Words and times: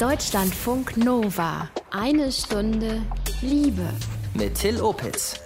Deutschlandfunk 0.00 0.98
Nova. 0.98 1.70
Eine 1.90 2.30
Stunde 2.30 3.00
Liebe. 3.40 3.88
Mit 4.34 4.54
Till 4.56 4.78
Opitz. 4.82 5.40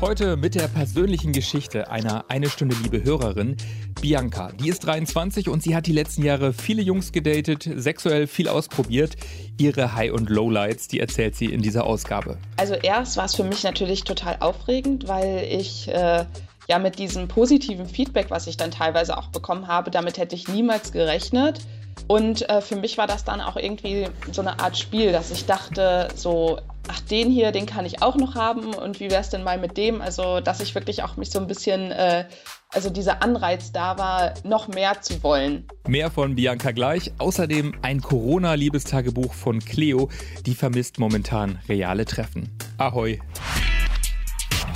Heute 0.00 0.36
mit 0.36 0.56
der 0.56 0.66
persönlichen 0.66 1.32
Geschichte 1.32 1.88
einer 1.88 2.24
eine 2.28 2.50
Stunde 2.50 2.74
Liebe 2.82 3.04
Hörerin, 3.04 3.56
Bianca. 4.00 4.50
Die 4.58 4.68
ist 4.68 4.84
23 4.84 5.48
und 5.48 5.62
sie 5.62 5.76
hat 5.76 5.86
die 5.86 5.92
letzten 5.92 6.24
Jahre 6.24 6.52
viele 6.52 6.82
Jungs 6.82 7.12
gedatet, 7.12 7.70
sexuell 7.76 8.26
viel 8.26 8.48
ausprobiert. 8.48 9.14
Ihre 9.56 9.94
High- 9.94 10.12
und 10.12 10.30
Lowlights, 10.30 10.88
die 10.88 10.98
erzählt 10.98 11.36
sie 11.36 11.46
in 11.46 11.62
dieser 11.62 11.84
Ausgabe. 11.84 12.38
Also 12.56 12.74
erst 12.74 13.16
war 13.16 13.26
es 13.26 13.36
für 13.36 13.44
mich 13.44 13.62
natürlich 13.62 14.02
total 14.02 14.36
aufregend, 14.40 15.06
weil 15.06 15.46
ich 15.48 15.86
äh, 15.86 16.24
ja 16.66 16.78
mit 16.80 16.98
diesem 16.98 17.28
positiven 17.28 17.86
Feedback, 17.86 18.30
was 18.30 18.48
ich 18.48 18.56
dann 18.56 18.72
teilweise 18.72 19.16
auch 19.16 19.28
bekommen 19.28 19.68
habe, 19.68 19.92
damit 19.92 20.18
hätte 20.18 20.34
ich 20.34 20.48
niemals 20.48 20.90
gerechnet. 20.90 21.60
Und 22.06 22.48
äh, 22.48 22.60
für 22.60 22.76
mich 22.76 22.98
war 22.98 23.06
das 23.06 23.24
dann 23.24 23.40
auch 23.40 23.56
irgendwie 23.56 24.08
so 24.30 24.42
eine 24.42 24.60
Art 24.60 24.76
Spiel, 24.76 25.12
dass 25.12 25.30
ich 25.30 25.46
dachte, 25.46 26.08
so, 26.14 26.58
ach, 26.88 27.00
den 27.00 27.30
hier, 27.30 27.52
den 27.52 27.66
kann 27.66 27.86
ich 27.86 28.02
auch 28.02 28.16
noch 28.16 28.34
haben 28.34 28.74
und 28.74 29.00
wie 29.00 29.10
wäre 29.10 29.20
es 29.20 29.30
denn 29.30 29.42
mal 29.42 29.58
mit 29.58 29.76
dem? 29.76 30.00
Also, 30.00 30.40
dass 30.40 30.60
ich 30.60 30.74
wirklich 30.74 31.02
auch 31.02 31.16
mich 31.16 31.30
so 31.30 31.38
ein 31.38 31.46
bisschen, 31.46 31.90
äh, 31.92 32.26
also 32.70 32.90
dieser 32.90 33.22
Anreiz 33.22 33.72
da 33.72 33.96
war, 33.98 34.34
noch 34.44 34.68
mehr 34.68 35.00
zu 35.00 35.22
wollen. 35.22 35.66
Mehr 35.86 36.10
von 36.10 36.34
Bianca 36.34 36.72
gleich. 36.72 37.12
Außerdem 37.18 37.74
ein 37.82 38.00
Corona-Liebestagebuch 38.00 39.32
von 39.32 39.60
Cleo, 39.60 40.10
die 40.44 40.54
vermisst 40.54 40.98
momentan 40.98 41.60
reale 41.68 42.04
Treffen. 42.04 42.50
Ahoi. 42.78 43.20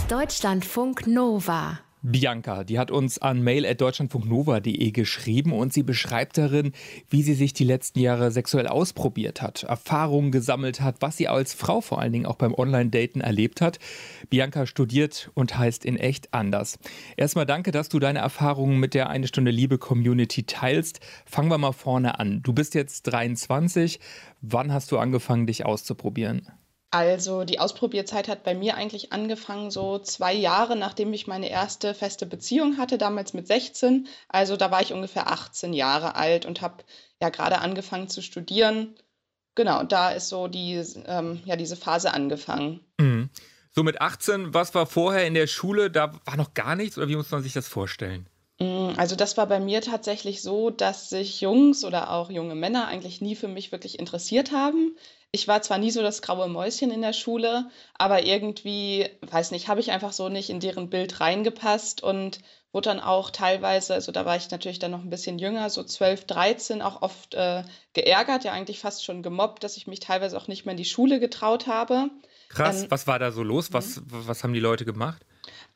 Deutschlandfunk 0.09 1.07
Nova. 1.07 1.80
Bianca, 2.02 2.62
die 2.62 2.79
hat 2.79 2.91
uns 2.91 3.19
an 3.19 3.43
mail.deutschlandfunknova.de 3.43 4.91
geschrieben 4.93 5.52
und 5.52 5.73
sie 5.73 5.83
beschreibt 5.83 6.38
darin, 6.38 6.73
wie 7.11 7.23
sie 7.23 7.34
sich 7.34 7.52
die 7.52 7.65
letzten 7.65 7.98
Jahre 7.98 8.30
sexuell 8.30 8.69
ausprobiert 8.69 9.43
hat, 9.43 9.65
Erfahrungen 9.65 10.30
gesammelt 10.30 10.80
hat, 10.80 10.97
was 11.01 11.16
sie 11.16 11.27
als 11.27 11.54
Frau 11.54 11.80
vor 11.80 12.01
allen 12.01 12.13
Dingen 12.13 12.26
auch 12.26 12.37
beim 12.37 12.54
Online-Daten 12.54 13.21
erlebt 13.21 13.60
hat. 13.60 13.79
Bianca 14.30 14.66
studiert 14.66 15.30
und 15.35 15.59
heißt 15.59 15.85
in 15.85 15.96
echt 15.96 16.32
anders. 16.32 16.79
Erstmal 17.16 17.46
danke, 17.46 17.73
dass 17.73 17.88
du 17.88 17.99
deine 17.99 18.21
Erfahrungen 18.21 18.79
mit 18.79 18.95
der 18.95 19.10
Eine 19.10 19.26
Stunde 19.26 19.51
Liebe 19.51 19.79
Community 19.79 20.45
teilst. 20.45 21.01
Fangen 21.26 21.51
wir 21.51 21.59
mal 21.59 21.73
vorne 21.73 22.21
an. 22.21 22.43
Du 22.43 22.52
bist 22.52 22.74
jetzt 22.74 23.02
23. 23.02 23.99
Wann 24.41 24.73
hast 24.73 24.93
du 24.93 24.99
angefangen, 24.99 25.46
dich 25.46 25.66
auszuprobieren? 25.66 26.46
Also 26.91 27.45
die 27.45 27.59
Ausprobierzeit 27.61 28.29
hat 28.29 28.45
bei 28.45 28.55
mir 28.55 28.77
eigentlich 28.77 29.13
angefangen, 29.13 29.71
so 29.71 29.99
zwei 29.99 30.33
Jahre 30.33 30.75
nachdem 30.75 31.13
ich 31.13 31.27
meine 31.27 31.51
erste 31.51 31.93
feste 31.93 32.25
Beziehung 32.25 32.79
hatte, 32.79 32.97
damals 32.97 33.35
mit 33.35 33.47
16. 33.47 34.09
Also 34.29 34.57
da 34.57 34.71
war 34.71 34.81
ich 34.81 34.95
ungefähr 34.95 35.31
18 35.31 35.75
Jahre 35.75 36.15
alt 36.15 36.47
und 36.47 36.63
habe 36.63 36.85
ja 37.21 37.29
gerade 37.29 37.59
angefangen 37.59 38.09
zu 38.09 38.23
studieren. 38.23 38.97
Genau, 39.55 39.83
da 39.83 40.11
ist 40.11 40.29
so 40.29 40.49
die, 40.49 40.83
ähm, 41.07 41.43
ja, 41.45 41.57
diese 41.57 41.77
Phase 41.77 42.15
angefangen. 42.15 42.81
Mhm. 42.99 43.29
So 43.75 43.83
mit 43.83 44.01
18, 44.01 44.55
was 44.55 44.75
war 44.75 44.87
vorher 44.87 45.27
in 45.27 45.35
der 45.35 45.47
Schule? 45.47 45.91
Da 45.91 46.13
war 46.25 46.37
noch 46.37 46.55
gar 46.55 46.75
nichts 46.75 46.97
oder 46.97 47.09
wie 47.09 47.16
muss 47.16 47.31
man 47.31 47.43
sich 47.43 47.53
das 47.53 47.69
vorstellen? 47.69 48.29
Mm, 48.59 48.90
also 48.96 49.16
das 49.16 49.37
war 49.37 49.46
bei 49.46 49.60
mir 49.60 49.80
tatsächlich 49.80 50.42
so, 50.42 50.70
dass 50.70 51.10
sich 51.10 51.40
Jungs 51.40 51.84
oder 51.84 52.12
auch 52.12 52.30
junge 52.30 52.54
Männer 52.54 52.88
eigentlich 52.88 53.20
nie 53.20 53.37
für 53.37 53.48
mich 53.48 53.73
wirklich 53.73 53.98
interessiert 53.98 54.52
haben. 54.52 54.96
Ich 55.30 55.46
war 55.46 55.60
zwar 55.62 55.78
nie 55.78 55.90
so 55.90 56.02
das 56.02 56.23
graue 56.23 56.48
Mäuschen 56.48 56.90
in 56.90 57.02
der 57.02 57.12
Schule, 57.12 57.70
aber 57.95 58.24
irgendwie, 58.24 59.06
weiß 59.20 59.51
nicht, 59.51 59.68
habe 59.68 59.80
ich 59.80 59.90
einfach 59.90 60.12
so 60.12 60.29
nicht 60.30 60.48
in 60.48 60.59
deren 60.59 60.88
Bild 60.88 61.20
reingepasst 61.20 62.02
und 62.02 62.40
wurde 62.73 62.88
dann 62.90 63.01
auch 63.01 63.30
teilweise, 63.30 63.95
also 63.95 64.10
da 64.10 64.25
war 64.25 64.36
ich 64.36 64.50
natürlich 64.50 64.78
dann 64.78 64.91
noch 64.91 65.03
ein 65.03 65.10
bisschen 65.10 65.38
jünger, 65.38 65.69
so 65.70 65.82
12, 65.82 66.26
13, 66.26 66.82
auch 66.82 67.03
oft 67.03 67.34
äh, 67.34 67.62
geärgert, 67.92 68.44
ja 68.44 68.53
eigentlich 68.53 68.81
fast 68.81 69.04
schon 69.04 69.22
gemobbt, 69.22 69.64
dass 69.64 69.76
ich 69.76 69.86
mich 69.86 70.00
teilweise 70.00 70.36
auch 70.36 70.48
nicht 70.48 70.64
mehr 70.64 70.72
in 70.72 70.78
die 70.78 70.84
Schule 70.84 71.20
getraut 71.20 71.66
habe. 71.66 72.10
Krass, 72.48 72.82
ähm, 72.82 72.91
was 72.91 73.06
war 73.06 73.19
da 73.19 73.31
so 73.31 73.42
los? 73.42 73.72
Was, 73.72 73.97
mhm. 73.97 74.04
was 74.09 74.42
haben 74.42 74.54
die 74.54 74.60
Leute 74.60 74.84
gemacht? 74.84 75.25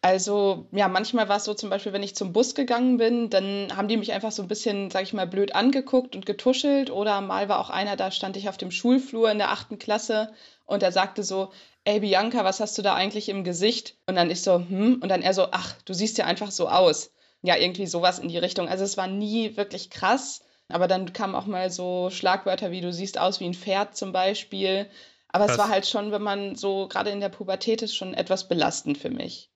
Also 0.05 0.67
ja, 0.73 0.89
manchmal 0.89 1.29
war 1.29 1.37
es 1.37 1.45
so 1.45 1.55
zum 1.55 1.71
Beispiel, 1.71 1.93
wenn 1.93 2.03
ich 2.03 2.17
zum 2.17 2.33
Bus 2.33 2.57
gegangen 2.57 2.97
bin, 2.97 3.31
dann 3.31 3.77
haben 3.77 3.87
die 3.87 3.97
mich 3.97 4.13
einfach 4.13 4.33
so 4.33 4.43
ein 4.43 4.49
bisschen, 4.49 4.91
sag 4.91 5.05
ich 5.05 5.13
mal, 5.13 5.29
blöd 5.29 5.55
angeguckt 5.55 6.17
und 6.17 6.27
getuschelt. 6.27 6.91
Oder 6.91 7.21
mal 7.21 7.49
war 7.49 7.61
auch 7.61 7.71
einer, 7.71 7.95
da 7.95 8.11
stand 8.11 8.37
ich 8.37 8.49
auf 8.49 8.57
dem 8.57 8.73
Schulflur 8.73 9.31
in 9.31 9.39
der 9.39 9.53
achten 9.53 9.79
Klasse 9.79 10.33
und 10.67 10.83
er 10.83 10.91
sagte 10.91 11.23
so, 11.23 11.53
ey 11.85 12.01
Bianca, 12.01 12.45
was 12.45 12.59
hast 12.59 12.77
du 12.77 12.83
da 12.83 12.95
eigentlich 12.95 13.29
im 13.29 13.45
Gesicht? 13.45 13.97
Und 14.07 14.17
dann 14.17 14.29
ich 14.29 14.43
so, 14.43 14.57
hm, 14.57 14.99
und 15.01 15.09
dann 15.09 15.23
er 15.23 15.35
so, 15.35 15.47
ach, 15.53 15.77
du 15.85 15.95
siehst 15.95 16.19
ja 16.19 16.27
einfach 16.27 16.51
so 16.51 16.69
aus. 16.69 17.13
Ja, 17.43 17.57
irgendwie 17.57 17.87
sowas 17.87 18.19
in 18.19 18.29
die 18.29 18.39
Richtung. 18.39 18.69
Also 18.69 18.83
es 18.83 18.97
war 18.97 19.07
nie 19.07 19.57
wirklich 19.57 19.89
krass, 19.89 20.43
aber 20.69 20.89
dann 20.89 21.13
kamen 21.13 21.37
auch 21.37 21.47
mal 21.47 21.71
so 21.71 22.11
Schlagwörter 22.11 22.73
wie 22.73 22.81
du 22.81 22.93
siehst 22.93 23.19
aus 23.19 23.39
wie 23.39 23.47
ein 23.47 23.55
Pferd 23.55 23.97
zum 23.97 24.11
Beispiel. 24.11 24.91
Aber 25.29 25.45
krass. 25.45 25.53
es 25.53 25.59
war 25.59 25.69
halt 25.69 25.87
schon, 25.87 26.11
wenn 26.11 26.23
man 26.23 26.57
so 26.57 26.89
gerade 26.89 27.11
in 27.11 27.21
der 27.21 27.29
Pubertät 27.29 27.83
ist, 27.83 27.95
schon 27.95 28.15
etwas 28.15 28.49
belastend 28.49 28.99
für 28.99 29.11
mich. 29.11 29.52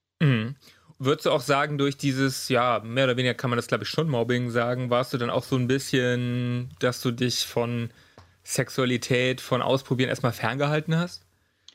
Würdest 0.99 1.27
du 1.27 1.31
auch 1.31 1.43
sagen, 1.43 1.77
durch 1.77 1.97
dieses, 1.97 2.49
ja, 2.49 2.81
mehr 2.83 3.05
oder 3.05 3.17
weniger 3.17 3.35
kann 3.35 3.51
man 3.51 3.59
das, 3.59 3.67
glaube 3.67 3.85
ich, 3.85 3.91
schon 3.91 4.09
Mobbing 4.09 4.51
sagen, 4.51 4.89
warst 4.89 5.13
du 5.13 5.19
dann 5.19 5.31
auch 5.31 5.45
so 5.45 5.57
ein 5.57 5.69
bisschen, 5.69 6.71
dass 6.79 7.03
du 7.03 7.11
dich 7.11 7.47
von 7.47 7.91
Sexualität, 8.45 9.41
von 9.41 9.61
Ausprobieren 9.61 10.09
erstmal 10.09 10.33
ferngehalten 10.33 10.97
hast? 10.97 11.23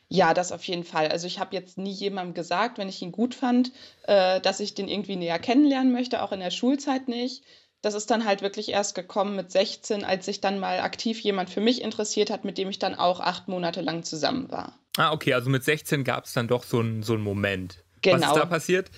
Ja, 0.08 0.34
das 0.34 0.52
auf 0.52 0.64
jeden 0.64 0.84
Fall. 0.84 1.08
Also 1.08 1.28
ich 1.28 1.40
habe 1.40 1.56
jetzt 1.56 1.78
nie 1.78 1.92
jemandem 1.92 2.34
gesagt, 2.34 2.78
wenn 2.78 2.90
ich 2.90 3.02
ihn 3.02 3.12
gut 3.12 3.36
fand, 3.36 3.72
äh, 4.04 4.42
dass 4.42 4.60
ich 4.60 4.74
den 4.74 4.90
irgendwie 4.90 5.16
näher 5.16 5.40
kennenlernen 5.40 5.94
möchte, 5.94 6.22
auch 6.22 6.32
in 6.32 6.42
der 6.42 6.52
Schulzeit 6.52 7.08
nicht. 7.08 7.44
Das 7.82 7.94
ist 7.94 8.12
dann 8.12 8.26
halt 8.26 8.42
wirklich 8.42 8.70
erst 8.70 8.94
gekommen 8.94 9.36
mit 9.36 9.52
16, 9.52 10.04
als 10.04 10.26
sich 10.26 10.42
dann 10.42 10.60
mal 10.60 10.82
aktiv 10.82 11.20
jemand 11.22 11.50
für 11.50 11.62
mich 11.62 11.82
interessiert 11.82 12.30
hat, 12.30 12.44
mit 12.44 12.58
dem 12.58 12.70
ich 12.70 12.78
dann 12.78 12.96
auch 12.96 13.22
acht 13.22 13.48
Monate 13.48 13.82
lang 13.82 14.04
zusammen 14.04 14.52
war. 14.52 14.78
Ah, 14.98 15.14
okay, 15.14 15.34
also 15.34 15.50
mit 15.50 15.64
16 15.64 16.04
gab 16.04 16.26
es 16.26 16.34
dann 16.34 16.48
doch 16.48 16.64
so 16.64 16.80
einen 16.80 17.04
so 17.04 17.18
Moment. 17.18 17.84
Genau. 18.02 18.22
Was 18.22 18.28
ist 18.28 18.36
da 18.36 18.46
passiert? 18.46 18.92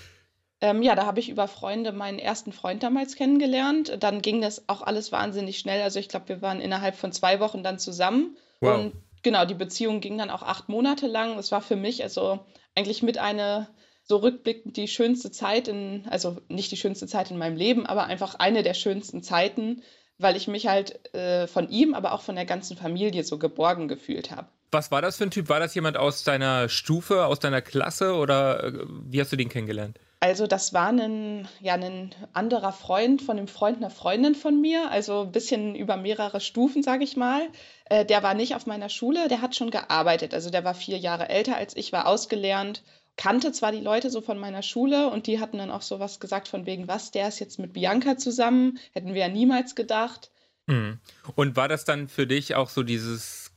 Ähm, 0.64 0.82
ja, 0.82 0.96
da 0.96 1.06
habe 1.06 1.20
ich 1.20 1.28
über 1.28 1.50
Freunde 1.50 1.92
meinen 1.92 2.20
ersten 2.20 2.54
Freund 2.54 2.84
damals 2.84 3.18
kennengelernt. 3.18 3.98
Dann 4.00 4.22
ging 4.22 4.40
das 4.40 4.70
auch 4.70 4.82
alles 4.82 5.12
wahnsinnig 5.12 5.60
schnell. 5.60 5.82
Also 5.82 6.00
ich 6.00 6.08
glaube, 6.08 6.30
wir 6.30 6.42
waren 6.42 6.62
innerhalb 6.62 6.96
von 6.96 7.12
zwei 7.12 7.42
Wochen 7.42 7.64
dann 7.64 7.80
zusammen. 7.80 8.38
Wow. 8.62 8.80
Und 8.80 8.94
genau, 9.24 9.44
die 9.44 9.56
Beziehung 9.56 10.00
ging 10.00 10.18
dann 10.18 10.30
auch 10.30 10.42
acht 10.42 10.70
Monate 10.70 11.08
lang. 11.08 11.38
Es 11.38 11.52
war 11.52 11.60
für 11.60 11.76
mich 11.76 12.02
also 12.02 12.40
eigentlich 12.76 13.04
mit 13.04 13.18
einer 13.18 13.68
so 14.04 14.16
rückblickend 14.16 14.78
die 14.78 14.88
schönste 14.88 15.32
Zeit 15.32 15.68
in, 15.68 16.06
also 16.10 16.38
nicht 16.48 16.72
die 16.72 16.78
schönste 16.78 17.08
Zeit 17.08 17.30
in 17.30 17.38
meinem 17.38 17.58
Leben, 17.58 17.86
aber 17.86 18.06
einfach 18.06 18.36
eine 18.36 18.64
der 18.64 18.74
schönsten 18.74 19.22
Zeiten, 19.22 19.84
weil 20.18 20.38
ich 20.38 20.48
mich 20.48 20.68
halt 20.68 21.14
äh, 21.14 21.46
von 21.48 21.68
ihm, 21.68 21.94
aber 21.94 22.14
auch 22.14 22.22
von 22.22 22.36
der 22.36 22.46
ganzen 22.46 22.78
Familie 22.78 23.26
so 23.26 23.38
geborgen 23.38 23.90
gefühlt 23.90 24.32
habe. 24.32 24.48
Was 24.72 24.92
war 24.92 25.02
das 25.02 25.18
für 25.18 25.26
ein 25.26 25.32
Typ? 25.32 25.50
War 25.50 25.60
das 25.60 25.76
jemand 25.76 25.98
aus 25.98 26.24
deiner 26.24 26.70
Stufe, 26.70 27.26
aus 27.26 27.40
deiner 27.40 27.62
Klasse 27.62 28.14
oder 28.16 28.64
äh, 28.64 28.74
wie 29.10 29.20
hast 29.20 29.34
du 29.34 29.36
den 29.36 29.50
kennengelernt? 29.50 30.00
Also 30.24 30.48
das 30.48 30.72
war 30.72 30.88
ein, 30.88 31.50
ja, 31.60 31.74
ein 31.74 32.16
anderer 32.32 32.72
Freund 32.72 33.22
von 33.22 33.38
einem 33.38 33.50
Freund 33.50 33.80
einer 33.80 33.90
Freundin 33.90 34.36
von 34.36 34.62
mir, 34.62 34.90
also 34.90 35.24
ein 35.24 35.34
bisschen 35.34 35.76
über 35.76 35.98
mehrere 35.98 36.40
Stufen, 36.40 36.82
sage 36.82 37.04
ich 37.04 37.18
mal. 37.18 37.50
Äh, 37.90 38.06
der 38.06 38.24
war 38.24 38.34
nicht 38.34 38.56
auf 38.56 38.66
meiner 38.66 38.88
Schule, 38.88 39.28
der 39.28 39.42
hat 39.42 39.54
schon 39.54 39.70
gearbeitet. 39.70 40.34
Also 40.34 40.50
der 40.50 40.64
war 40.64 40.76
vier 40.76 40.98
Jahre 40.98 41.28
älter 41.28 41.58
als 41.58 41.76
ich, 41.76 41.92
war 41.92 42.08
ausgelernt, 42.08 42.84
kannte 43.18 43.52
zwar 43.52 43.74
die 43.74 43.82
Leute 43.82 44.10
so 44.10 44.22
von 44.22 44.38
meiner 44.38 44.62
Schule 44.62 45.10
und 45.10 45.28
die 45.28 45.42
hatten 45.42 45.58
dann 45.58 45.72
auch 45.72 45.82
so 45.82 46.00
was 46.00 46.22
gesagt 46.22 46.48
von 46.48 46.66
wegen, 46.66 46.88
was, 46.88 47.12
der 47.12 47.28
ist 47.28 47.40
jetzt 47.40 47.60
mit 47.60 47.74
Bianca 47.74 48.16
zusammen, 48.16 48.80
hätten 48.94 49.14
wir 49.14 49.20
ja 49.20 49.28
niemals 49.28 49.76
gedacht. 49.76 50.32
Mhm. 50.68 51.00
Und 51.36 51.58
war 51.58 51.68
das 51.68 51.84
dann 51.84 52.08
für 52.08 52.28
dich 52.28 52.56
auch 52.56 52.70
so 52.70 52.84
dieses 52.84 53.52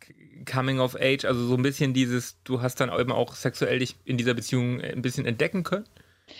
Coming 0.50 0.81
of 0.81 0.97
Age, 0.97 1.27
also 1.27 1.47
so 1.47 1.54
ein 1.54 1.62
bisschen 1.62 1.94
dieses, 1.94 2.43
du 2.43 2.60
hast 2.60 2.81
dann 2.81 2.93
eben 2.93 3.12
auch 3.12 3.37
sexuell 3.37 3.78
dich 3.78 3.94
in 4.04 4.16
dieser 4.16 4.34
Beziehung 4.34 4.81
ein 4.81 5.03
bisschen 5.03 5.27
entdecken 5.27 5.62
können? 5.62 5.87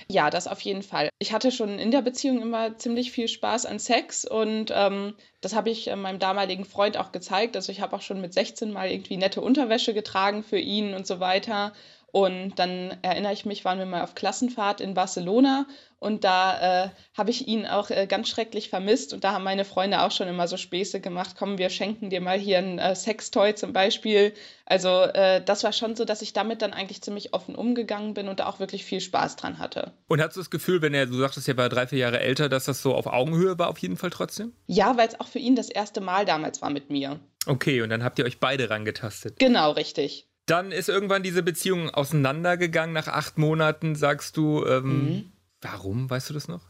Ja, 0.09 0.31
das 0.31 0.49
auf 0.49 0.61
jeden 0.61 0.83
Fall. 0.83 1.11
Ich 1.19 1.33
hatte 1.33 1.53
schon 1.53 1.79
in 1.79 1.91
der 1.91 2.03
Beziehung 2.03 2.43
immer 2.43 2.77
ziemlich 2.77 3.13
viel 3.13 3.29
Spaß 3.29 3.67
an 3.67 3.79
Sex 3.79 4.25
und 4.25 4.73
ähm, 4.75 5.15
das 5.41 5.55
habe 5.55 5.71
ich 5.71 5.89
äh, 5.89 5.97
meinem 5.97 6.19
damaligen 6.19 6.65
Freund 6.65 6.97
auch 6.97 7.13
gezeigt. 7.13 7.57
Also 7.57 7.71
ich 7.73 7.81
habe 7.81 7.95
auch 7.95 8.03
schon 8.03 8.21
mit 8.21 8.35
16 8.35 8.73
mal 8.73 8.91
irgendwie 8.91 9.17
nette 9.17 9.41
Unterwäsche 9.41 9.95
getragen 9.95 10.43
für 10.43 10.59
ihn 10.59 10.95
und 10.95 11.07
so 11.07 11.21
weiter. 11.21 11.73
Und 12.13 12.59
dann 12.59 12.97
erinnere 13.03 13.33
ich 13.33 13.45
mich, 13.45 13.65
waren 13.65 13.79
wir 13.79 13.87
mal 13.87 14.03
auf 14.03 14.15
Klassenfahrt 14.15 14.81
in 14.81 14.95
Barcelona 14.95 15.67
und 15.99 16.25
da 16.25 16.85
äh, 16.85 16.89
habe 17.17 17.31
ich 17.31 17.49
ihn 17.49 17.67
auch 17.67 17.91
äh, 17.91 18.07
ganz 18.07 18.29
schrecklich 18.29 18.69
vermisst. 18.69 19.13
Und 19.13 19.25
da 19.25 19.33
haben 19.33 19.45
meine 19.45 19.65
Freunde 19.65 20.03
auch 20.03 20.11
schon 20.11 20.29
immer 20.29 20.47
so 20.47 20.57
Späße 20.57 21.01
gemacht. 21.01 21.37
Komm, 21.39 21.59
wir 21.59 21.71
schenken 21.71 22.11
dir 22.11 22.21
mal 22.21 22.39
hier 22.39 22.59
ein 22.59 22.79
äh, 22.79 22.95
Sextoy 22.95 23.55
zum 23.55 23.73
Beispiel. 23.73 24.35
Also 24.67 24.89
äh, 24.89 25.43
das 25.43 25.65
war 25.65 25.73
schon 25.73 25.97
so, 25.97 26.05
dass 26.05 26.23
ich 26.23 26.33
damit 26.33 26.63
dann 26.63 26.73
eigentlich 26.73 27.03
ziemlich 27.03 27.33
offen 27.33 27.55
umgegangen 27.55 28.15
bin 28.15 28.29
und 28.29 28.41
da 28.41 28.47
auch 28.47 28.61
wirklich 28.61 28.85
viel 28.85 29.01
Spaß 29.01 29.37
dran 29.37 29.59
hatte. 29.59 29.93
Und 30.07 30.21
hast 30.21 30.37
du 30.37 30.41
das 30.41 30.51
Gefühl, 30.51 30.83
wenn 30.83 30.95
er, 30.95 31.07
du 31.07 31.19
sagtest, 31.19 31.49
er 31.49 31.57
war 31.57 31.69
drei, 31.69 31.87
vier 31.87 31.99
Jahre 31.99 32.21
älter, 32.21 32.49
dass 32.49 32.67
das 32.67 32.83
so 32.83 32.95
auf 32.95 33.07
Augenhöhe 33.07 33.59
war 33.59 33.69
auf 33.69 33.79
jeden 33.79 33.97
Fall 33.97 34.11
trotzdem? 34.11 34.53
Ja, 34.67 34.97
weil 34.97 35.09
es 35.09 35.19
auch 35.19 35.29
für 35.29 35.39
ihn 35.39 35.57
das 35.57 35.71
erste 35.71 36.01
Mal 36.01 36.25
damals 36.27 36.61
war 36.63 36.71
mit 36.71 36.91
mir. 36.91 37.21
Okay, 37.47 37.81
und 37.81 37.91
dann 37.91 38.05
habt 38.05 38.19
ihr 38.19 38.27
euch 38.27 38.39
beide 38.39 38.69
rangetastet. 38.71 39.39
Genau, 39.39 39.73
richtig. 39.73 40.29
Dann 40.47 40.71
ist 40.71 40.89
irgendwann 40.89 41.23
diese 41.23 41.43
Beziehung 41.43 41.91
auseinandergegangen. 41.91 42.93
Nach 42.93 43.09
acht 43.09 43.37
Monaten 43.37 43.97
sagst 43.97 44.37
du, 44.37 44.65
ähm, 44.65 45.05
mhm. 45.05 45.33
warum? 45.61 46.09
Weißt 46.09 46.31
du 46.31 46.35
das 46.35 46.47
noch? 46.49 46.63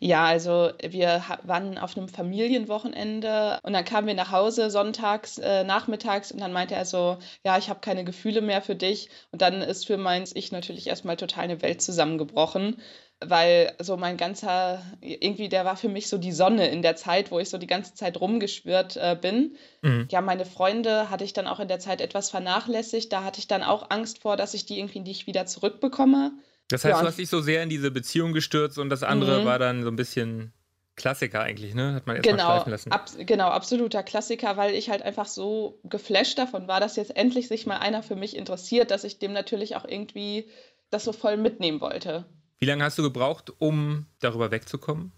Ja, 0.00 0.24
also 0.24 0.70
wir 0.82 1.22
waren 1.44 1.78
auf 1.78 1.96
einem 1.96 2.08
Familienwochenende 2.08 3.58
und 3.62 3.72
dann 3.72 3.84
kamen 3.84 4.06
wir 4.06 4.14
nach 4.14 4.32
Hause 4.32 4.70
sonntags, 4.70 5.38
äh, 5.38 5.64
nachmittags 5.64 6.32
und 6.32 6.40
dann 6.40 6.52
meinte 6.52 6.74
er 6.74 6.84
so, 6.84 7.18
ja, 7.44 7.58
ich 7.58 7.68
habe 7.68 7.80
keine 7.80 8.04
Gefühle 8.04 8.40
mehr 8.40 8.62
für 8.62 8.74
dich. 8.74 9.08
Und 9.30 9.42
dann 9.42 9.62
ist 9.62 9.86
für 9.86 9.96
meins 9.96 10.34
Ich 10.34 10.52
natürlich 10.52 10.86
erstmal 10.86 11.16
total 11.16 11.44
eine 11.44 11.62
Welt 11.62 11.82
zusammengebrochen, 11.82 12.80
weil 13.20 13.72
so 13.78 13.96
mein 13.96 14.16
ganzer, 14.16 14.82
irgendwie 15.00 15.48
der 15.48 15.64
war 15.64 15.76
für 15.76 15.88
mich 15.88 16.08
so 16.08 16.18
die 16.18 16.32
Sonne 16.32 16.68
in 16.68 16.82
der 16.82 16.96
Zeit, 16.96 17.30
wo 17.30 17.38
ich 17.38 17.50
so 17.50 17.58
die 17.58 17.66
ganze 17.66 17.94
Zeit 17.94 18.20
rumgeschwirrt 18.20 18.96
äh, 18.96 19.16
bin. 19.20 19.56
Mhm. 19.82 20.08
Ja, 20.10 20.20
meine 20.20 20.44
Freunde 20.44 21.10
hatte 21.10 21.24
ich 21.24 21.32
dann 21.32 21.46
auch 21.46 21.60
in 21.60 21.68
der 21.68 21.78
Zeit 21.78 22.00
etwas 22.00 22.30
vernachlässigt. 22.30 23.12
Da 23.12 23.24
hatte 23.24 23.38
ich 23.38 23.48
dann 23.48 23.62
auch 23.62 23.90
Angst 23.90 24.20
vor, 24.20 24.36
dass 24.36 24.54
ich 24.54 24.66
die 24.66 24.78
irgendwie 24.78 25.00
nicht 25.00 25.26
wieder 25.26 25.46
zurückbekomme. 25.46 26.32
Das 26.72 26.84
heißt, 26.84 26.96
ja. 26.96 27.00
du 27.00 27.06
hast 27.06 27.18
dich 27.18 27.28
so 27.28 27.40
sehr 27.40 27.62
in 27.62 27.68
diese 27.68 27.90
Beziehung 27.90 28.32
gestürzt 28.32 28.78
und 28.78 28.88
das 28.88 29.02
andere 29.02 29.40
mhm. 29.42 29.44
war 29.44 29.58
dann 29.58 29.82
so 29.82 29.88
ein 29.88 29.96
bisschen 29.96 30.52
Klassiker 30.94 31.40
eigentlich, 31.40 31.74
ne? 31.74 31.94
Hat 31.94 32.06
man 32.06 32.16
erst 32.16 32.28
genau, 32.28 32.44
schleifen 32.44 32.70
lassen. 32.70 32.92
Ab, 32.92 33.06
genau, 33.18 33.48
absoluter 33.48 34.02
Klassiker, 34.02 34.56
weil 34.56 34.74
ich 34.74 34.90
halt 34.90 35.02
einfach 35.02 35.26
so 35.26 35.80
geflasht 35.84 36.38
davon 36.38 36.68
war, 36.68 36.80
dass 36.80 36.96
jetzt 36.96 37.16
endlich 37.16 37.48
sich 37.48 37.66
mal 37.66 37.78
einer 37.78 38.02
für 38.02 38.16
mich 38.16 38.36
interessiert, 38.36 38.90
dass 38.90 39.04
ich 39.04 39.18
dem 39.18 39.32
natürlich 39.32 39.76
auch 39.76 39.86
irgendwie 39.86 40.48
das 40.90 41.04
so 41.04 41.12
voll 41.12 41.38
mitnehmen 41.38 41.80
wollte. 41.80 42.26
Wie 42.58 42.66
lange 42.66 42.84
hast 42.84 42.98
du 42.98 43.02
gebraucht, 43.02 43.52
um 43.58 44.06
darüber 44.20 44.50
wegzukommen? 44.50 45.12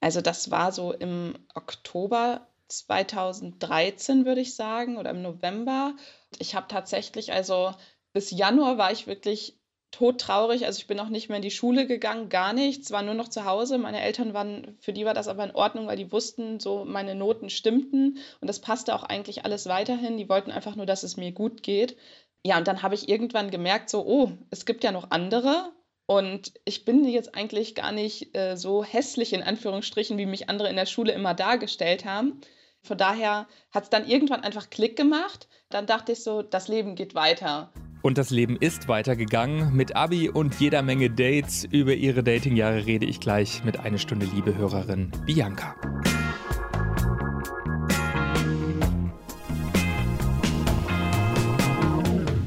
Also 0.00 0.20
das 0.20 0.50
war 0.50 0.72
so 0.72 0.92
im 0.92 1.34
Oktober 1.54 2.48
2013, 2.68 4.24
würde 4.24 4.40
ich 4.40 4.56
sagen, 4.56 4.96
oder 4.96 5.10
im 5.10 5.22
November. 5.22 5.94
Ich 6.38 6.54
habe 6.54 6.66
tatsächlich, 6.68 7.32
also 7.32 7.72
bis 8.12 8.30
Januar 8.30 8.78
war 8.78 8.90
ich 8.90 9.06
wirklich 9.06 9.58
todtraurig. 9.92 10.66
Also 10.66 10.78
ich 10.78 10.88
bin 10.88 10.98
auch 10.98 11.08
nicht 11.08 11.28
mehr 11.28 11.36
in 11.36 11.42
die 11.42 11.50
Schule 11.52 11.86
gegangen, 11.86 12.28
gar 12.28 12.52
nichts, 12.52 12.90
war 12.90 13.02
nur 13.02 13.14
noch 13.14 13.28
zu 13.28 13.44
Hause. 13.44 13.78
Meine 13.78 14.00
Eltern 14.00 14.34
waren, 14.34 14.76
für 14.80 14.92
die 14.92 15.04
war 15.04 15.14
das 15.14 15.28
aber 15.28 15.44
in 15.44 15.54
Ordnung, 15.54 15.86
weil 15.86 15.96
die 15.96 16.10
wussten, 16.10 16.58
so 16.58 16.84
meine 16.84 17.14
Noten 17.14 17.50
stimmten 17.50 18.18
und 18.40 18.48
das 18.48 18.60
passte 18.60 18.94
auch 18.94 19.04
eigentlich 19.04 19.44
alles 19.44 19.66
weiterhin. 19.66 20.16
Die 20.16 20.28
wollten 20.28 20.50
einfach 20.50 20.74
nur, 20.74 20.86
dass 20.86 21.04
es 21.04 21.16
mir 21.16 21.30
gut 21.30 21.62
geht. 21.62 21.96
Ja, 22.44 22.58
und 22.58 22.66
dann 22.66 22.82
habe 22.82 22.96
ich 22.96 23.08
irgendwann 23.08 23.52
gemerkt, 23.52 23.88
so, 23.88 24.04
oh, 24.04 24.32
es 24.50 24.66
gibt 24.66 24.82
ja 24.82 24.90
noch 24.90 25.10
andere. 25.10 25.70
Und 26.06 26.52
ich 26.64 26.84
bin 26.84 27.04
jetzt 27.04 27.36
eigentlich 27.36 27.76
gar 27.76 27.92
nicht 27.92 28.36
äh, 28.36 28.56
so 28.56 28.82
hässlich 28.82 29.32
in 29.32 29.42
Anführungsstrichen, 29.42 30.18
wie 30.18 30.26
mich 30.26 30.50
andere 30.50 30.68
in 30.68 30.76
der 30.76 30.86
Schule 30.86 31.12
immer 31.12 31.34
dargestellt 31.34 32.04
haben. 32.04 32.40
Von 32.82 32.98
daher 32.98 33.46
hat 33.70 33.84
es 33.84 33.90
dann 33.90 34.08
irgendwann 34.08 34.42
einfach 34.42 34.68
Klick 34.68 34.96
gemacht. 34.96 35.48
Dann 35.68 35.86
dachte 35.86 36.12
ich 36.12 36.24
so, 36.24 36.42
das 36.42 36.66
Leben 36.66 36.96
geht 36.96 37.14
weiter. 37.14 37.72
Und 38.02 38.18
das 38.18 38.30
Leben 38.30 38.56
ist 38.56 38.88
weitergegangen. 38.88 39.74
Mit 39.74 39.96
Abi 39.96 40.28
und 40.28 40.60
jeder 40.60 40.82
Menge 40.82 41.08
Dates. 41.08 41.64
Über 41.64 41.94
ihre 41.94 42.22
Datingjahre 42.22 42.84
rede 42.84 43.06
ich 43.06 43.20
gleich 43.20 43.64
mit 43.64 43.78
einer 43.78 43.98
Stunde 43.98 44.26
Liebe 44.26 44.56
Hörerin 44.56 45.10
Bianca. 45.24 45.76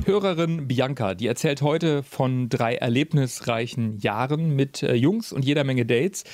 Hörerin 0.06 0.68
Bianca, 0.68 1.16
die 1.16 1.26
erzählt 1.26 1.64
heute 1.64 2.04
von 2.04 2.48
drei 2.48 2.76
erlebnisreichen 2.76 3.98
Jahren 3.98 4.56
mit 4.56 4.84
äh, 4.84 4.94
Jungs 4.94 5.34
und 5.34 5.44
jeder 5.44 5.64
Menge 5.64 5.84
Dates. 5.84 6.26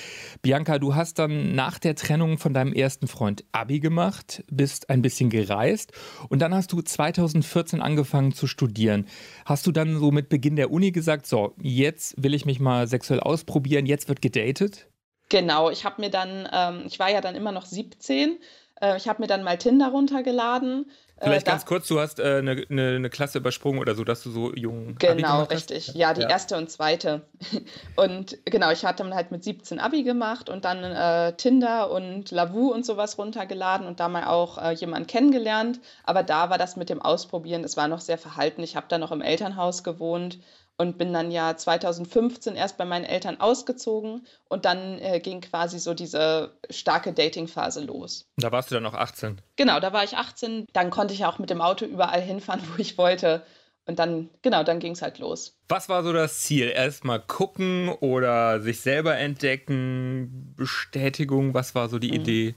Bianca, 0.41 0.77
du 0.77 0.93
hast 0.93 1.19
dann 1.19 1.55
nach 1.55 1.79
der 1.79 1.95
Trennung 1.95 2.37
von 2.37 2.53
deinem 2.53 2.73
ersten 2.73 3.07
Freund 3.07 3.45
Abi 3.53 3.79
gemacht, 3.79 4.43
bist 4.51 4.89
ein 4.89 5.01
bisschen 5.01 5.29
gereist 5.29 5.93
und 6.27 6.41
dann 6.41 6.53
hast 6.53 6.73
du 6.73 6.81
2014 6.81 7.81
angefangen 7.81 8.33
zu 8.33 8.45
studieren. 8.45 9.07
Hast 9.45 9.65
du 9.65 9.71
dann 9.71 9.97
so 9.97 10.11
mit 10.11 10.27
Beginn 10.27 10.57
der 10.57 10.69
Uni 10.69 10.91
gesagt, 10.91 11.25
so, 11.25 11.53
jetzt 11.61 12.21
will 12.21 12.33
ich 12.33 12.45
mich 12.45 12.59
mal 12.59 12.87
sexuell 12.87 13.21
ausprobieren, 13.21 13.85
jetzt 13.85 14.09
wird 14.09 14.21
gedatet? 14.21 14.89
Genau, 15.29 15.69
ich 15.69 15.85
habe 15.85 16.01
mir 16.01 16.09
dann, 16.09 16.45
ähm, 16.51 16.83
ich 16.87 16.99
war 16.99 17.09
ja 17.09 17.21
dann 17.21 17.35
immer 17.35 17.53
noch 17.53 17.65
17, 17.65 18.37
äh, 18.81 18.97
ich 18.97 19.07
habe 19.07 19.21
mir 19.21 19.27
dann 19.27 19.43
mal 19.43 19.57
Tinder 19.57 19.91
runtergeladen 19.91 20.87
Vielleicht 21.21 21.47
äh, 21.47 21.51
ganz 21.51 21.65
kurz, 21.65 21.87
du 21.87 21.99
hast 21.99 22.19
eine 22.19 22.39
äh, 22.39 22.41
ne, 22.41 22.65
ne, 22.69 22.99
ne 22.99 23.09
Klasse 23.09 23.37
übersprungen 23.37 23.79
oder 23.79 23.95
so, 23.95 24.03
dass 24.03 24.23
du 24.23 24.31
so 24.31 24.53
jung. 24.53 24.95
Genau, 24.97 25.43
richtig. 25.43 25.93
Ja, 25.93 26.13
die 26.13 26.21
ja. 26.21 26.29
erste 26.29 26.57
und 26.57 26.69
zweite. 26.69 27.21
Und 27.95 28.37
genau, 28.45 28.71
ich 28.71 28.85
hatte 28.85 29.03
dann 29.03 29.13
halt 29.13 29.31
mit 29.31 29.43
17 29.43 29.79
Abi 29.79 30.03
gemacht 30.03 30.49
und 30.49 30.65
dann 30.65 30.83
äh, 30.83 31.33
Tinder 31.33 31.91
und 31.91 32.31
Lavu 32.31 32.71
und 32.71 32.85
sowas 32.85 33.17
runtergeladen 33.17 33.85
und 33.85 33.99
da 33.99 34.07
mal 34.07 34.25
auch 34.25 34.57
äh, 34.57 34.71
jemanden 34.71 35.07
kennengelernt. 35.07 35.79
Aber 36.03 36.23
da 36.23 36.49
war 36.49 36.57
das 36.57 36.75
mit 36.75 36.89
dem 36.89 37.01
Ausprobieren, 37.01 37.63
es 37.63 37.77
war 37.77 37.87
noch 37.87 37.99
sehr 37.99 38.17
verhalten. 38.17 38.63
Ich 38.63 38.75
habe 38.75 38.87
da 38.89 38.97
noch 38.97 39.11
im 39.11 39.21
Elternhaus 39.21 39.83
gewohnt 39.83 40.39
und 40.81 40.97
bin 40.97 41.13
dann 41.13 41.29
ja 41.29 41.55
2015 41.55 42.55
erst 42.55 42.75
bei 42.75 42.85
meinen 42.85 43.05
Eltern 43.05 43.39
ausgezogen 43.39 44.25
und 44.49 44.65
dann 44.65 44.97
äh, 44.97 45.19
ging 45.19 45.39
quasi 45.39 45.77
so 45.77 45.93
diese 45.93 46.57
starke 46.71 47.13
Dating-Phase 47.13 47.81
los. 47.81 48.25
Da 48.37 48.51
warst 48.51 48.71
du 48.71 48.73
dann 48.73 48.81
noch 48.81 48.95
18? 48.95 49.39
Genau, 49.57 49.79
da 49.79 49.93
war 49.93 50.03
ich 50.03 50.17
18. 50.17 50.65
Dann 50.73 50.89
konnte 50.89 51.13
ich 51.13 51.23
auch 51.23 51.37
mit 51.37 51.51
dem 51.51 51.61
Auto 51.61 51.85
überall 51.85 52.19
hinfahren, 52.19 52.63
wo 52.73 52.81
ich 52.81 52.97
wollte. 52.97 53.45
Und 53.85 53.99
dann, 53.99 54.31
genau, 54.41 54.63
dann 54.63 54.79
ging 54.79 54.93
es 54.93 55.03
halt 55.03 55.19
los. 55.19 55.55
Was 55.69 55.87
war 55.87 56.01
so 56.01 56.13
das 56.13 56.39
Ziel? 56.39 56.69
Erstmal 56.69 57.19
gucken 57.19 57.89
oder 57.89 58.59
sich 58.61 58.81
selber 58.81 59.15
entdecken, 59.17 60.55
Bestätigung? 60.57 61.53
Was 61.53 61.75
war 61.75 61.89
so 61.89 61.99
die 61.99 62.09
mhm. 62.09 62.21
Idee? 62.21 62.55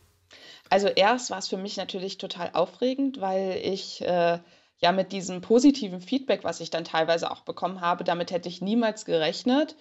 Also 0.71 0.89
erst 0.89 1.29
war 1.29 1.39
es 1.39 1.49
für 1.49 1.59
mich 1.59 1.77
natürlich 1.77 2.17
total 2.17 2.53
aufregend, 2.55 3.21
weil 3.21 3.61
ich 3.63 4.01
äh, 4.01 4.39
ja 4.81 4.93
mit 4.93 5.13
diesem 5.13 5.41
positiven 5.41 6.01
Feedback, 6.01 6.45
was 6.45 6.61
ich 6.61 6.71
dann 6.71 6.85
teilweise 6.85 7.31
auch 7.31 7.41
bekommen 7.41 7.81
habe, 7.81 8.05
damit 8.05 8.31
hätte 8.31 8.49
ich 8.49 8.61
niemals 8.61 9.05
gerechnet. 9.05 9.77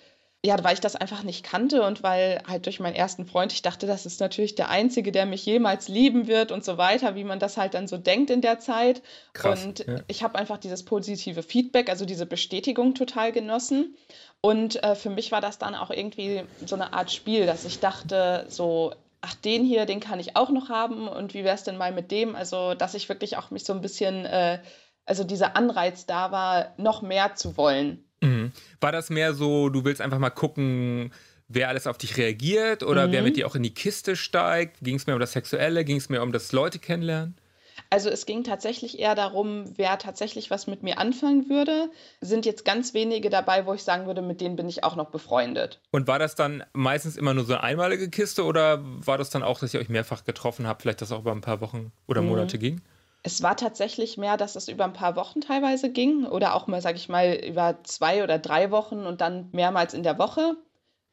Ja, 0.45 0.61
weil 0.61 0.73
ich 0.73 0.81
das 0.81 0.97
einfach 0.97 1.23
nicht 1.23 1.45
kannte 1.45 1.83
und 1.83 2.03
weil 2.03 2.43
halt 2.45 2.65
durch 2.65 2.81
meinen 2.81 2.95
ersten 2.95 3.25
Freund 3.25 3.53
ich 3.53 3.61
dachte, 3.61 3.87
das 3.87 4.05
ist 4.05 4.19
natürlich 4.19 4.55
der 4.55 4.67
Einzige, 4.67 5.13
der 5.13 5.25
mich 5.25 5.45
jemals 5.45 5.87
lieben 5.87 6.27
wird 6.27 6.51
und 6.51 6.65
so 6.65 6.77
weiter, 6.77 7.15
wie 7.15 7.23
man 7.23 7.39
das 7.39 7.55
halt 7.55 7.75
dann 7.75 7.87
so 7.87 7.97
denkt 7.97 8.29
in 8.29 8.41
der 8.41 8.59
Zeit. 8.59 9.01
Krass, 9.31 9.65
und 9.65 9.85
ja. 9.87 10.01
ich 10.07 10.21
habe 10.21 10.37
einfach 10.37 10.57
dieses 10.57 10.83
positive 10.83 11.43
Feedback, 11.43 11.89
also 11.89 12.03
diese 12.03 12.25
Bestätigung 12.25 12.93
total 12.93 13.31
genossen. 13.31 13.95
Und 14.41 14.83
äh, 14.83 14.95
für 14.95 15.09
mich 15.09 15.31
war 15.31 15.39
das 15.39 15.59
dann 15.59 15.75
auch 15.75 15.91
irgendwie 15.91 16.43
so 16.65 16.75
eine 16.75 16.91
Art 16.91 17.09
Spiel, 17.09 17.45
dass 17.45 17.63
ich 17.63 17.79
dachte, 17.79 18.45
so, 18.49 18.91
ach, 19.21 19.35
den 19.35 19.63
hier, 19.63 19.85
den 19.85 20.01
kann 20.01 20.19
ich 20.19 20.35
auch 20.35 20.49
noch 20.49 20.67
haben 20.67 21.07
und 21.07 21.33
wie 21.33 21.45
wäre 21.45 21.55
es 21.55 21.63
denn 21.63 21.77
mal 21.77 21.93
mit 21.93 22.11
dem? 22.11 22.35
Also, 22.35 22.73
dass 22.73 22.93
ich 22.93 23.07
wirklich 23.07 23.37
auch 23.37 23.51
mich 23.51 23.63
so 23.63 23.71
ein 23.71 23.79
bisschen 23.79 24.25
äh, 24.25 24.59
also 25.05 25.23
dieser 25.23 25.55
Anreiz 25.55 26.05
da 26.05 26.31
war, 26.31 26.73
noch 26.77 27.01
mehr 27.01 27.35
zu 27.35 27.57
wollen. 27.57 28.03
Mhm. 28.21 28.51
War 28.79 28.91
das 28.91 29.09
mehr 29.09 29.33
so, 29.33 29.69
du 29.69 29.83
willst 29.83 30.01
einfach 30.01 30.19
mal 30.19 30.29
gucken, 30.29 31.11
wer 31.47 31.69
alles 31.69 31.87
auf 31.87 31.97
dich 31.97 32.17
reagiert 32.17 32.83
oder 32.83 33.07
mhm. 33.07 33.11
wer 33.11 33.21
mit 33.23 33.37
dir 33.37 33.47
auch 33.47 33.55
in 33.55 33.63
die 33.63 33.73
Kiste 33.73 34.15
steigt? 34.15 34.77
Ging 34.81 34.95
es 34.95 35.07
mehr 35.07 35.15
um 35.15 35.19
das 35.19 35.33
Sexuelle? 35.33 35.83
Ging 35.83 35.97
es 35.97 36.09
mehr 36.09 36.23
um 36.23 36.31
das 36.31 36.51
Leute 36.51 36.79
kennenlernen? 36.79 37.35
Also 37.89 38.09
es 38.09 38.25
ging 38.25 38.43
tatsächlich 38.43 38.99
eher 38.99 39.15
darum, 39.15 39.65
wer 39.77 39.97
tatsächlich 39.97 40.49
was 40.49 40.67
mit 40.67 40.83
mir 40.83 40.97
anfangen 40.97 41.49
würde. 41.49 41.89
Sind 42.21 42.45
jetzt 42.45 42.65
ganz 42.65 42.93
wenige 42.93 43.29
dabei, 43.29 43.65
wo 43.65 43.73
ich 43.73 43.83
sagen 43.83 44.07
würde, 44.07 44.21
mit 44.21 44.41
denen 44.41 44.55
bin 44.55 44.67
ich 44.67 44.83
auch 44.83 44.95
noch 44.95 45.09
befreundet. 45.09 45.79
Und 45.91 46.07
war 46.07 46.19
das 46.19 46.35
dann 46.35 46.63
meistens 46.73 47.17
immer 47.17 47.33
nur 47.33 47.45
so 47.45 47.53
eine 47.53 47.63
einmalige 47.63 48.09
Kiste 48.09 48.45
oder 48.45 48.79
war 48.83 49.17
das 49.17 49.29
dann 49.29 49.43
auch, 49.43 49.59
dass 49.59 49.73
ihr 49.73 49.79
euch 49.79 49.89
mehrfach 49.89 50.23
getroffen 50.23 50.67
habt, 50.67 50.81
vielleicht 50.81 51.01
das 51.01 51.11
auch 51.11 51.19
über 51.19 51.31
ein 51.31 51.41
paar 51.41 51.61
Wochen 51.61 51.91
oder 52.07 52.21
mhm. 52.21 52.29
Monate 52.29 52.57
ging? 52.57 52.81
Es 53.23 53.41
war 53.41 53.55
tatsächlich 53.55 54.17
mehr, 54.17 54.35
dass 54.37 54.55
es 54.55 54.67
über 54.67 54.83
ein 54.83 54.93
paar 54.93 55.15
Wochen 55.15 55.39
teilweise 55.41 55.91
ging 55.91 56.25
oder 56.25 56.55
auch 56.55 56.67
mal, 56.67 56.81
sage 56.81 56.97
ich 56.97 57.07
mal, 57.09 57.33
über 57.35 57.81
zwei 57.83 58.23
oder 58.23 58.37
drei 58.37 58.69
Wochen 58.71 59.05
und 59.05 59.21
dann 59.21 59.49
mehrmals 59.53 59.93
in 59.93 60.03
der 60.03 60.17
Woche. 60.19 60.57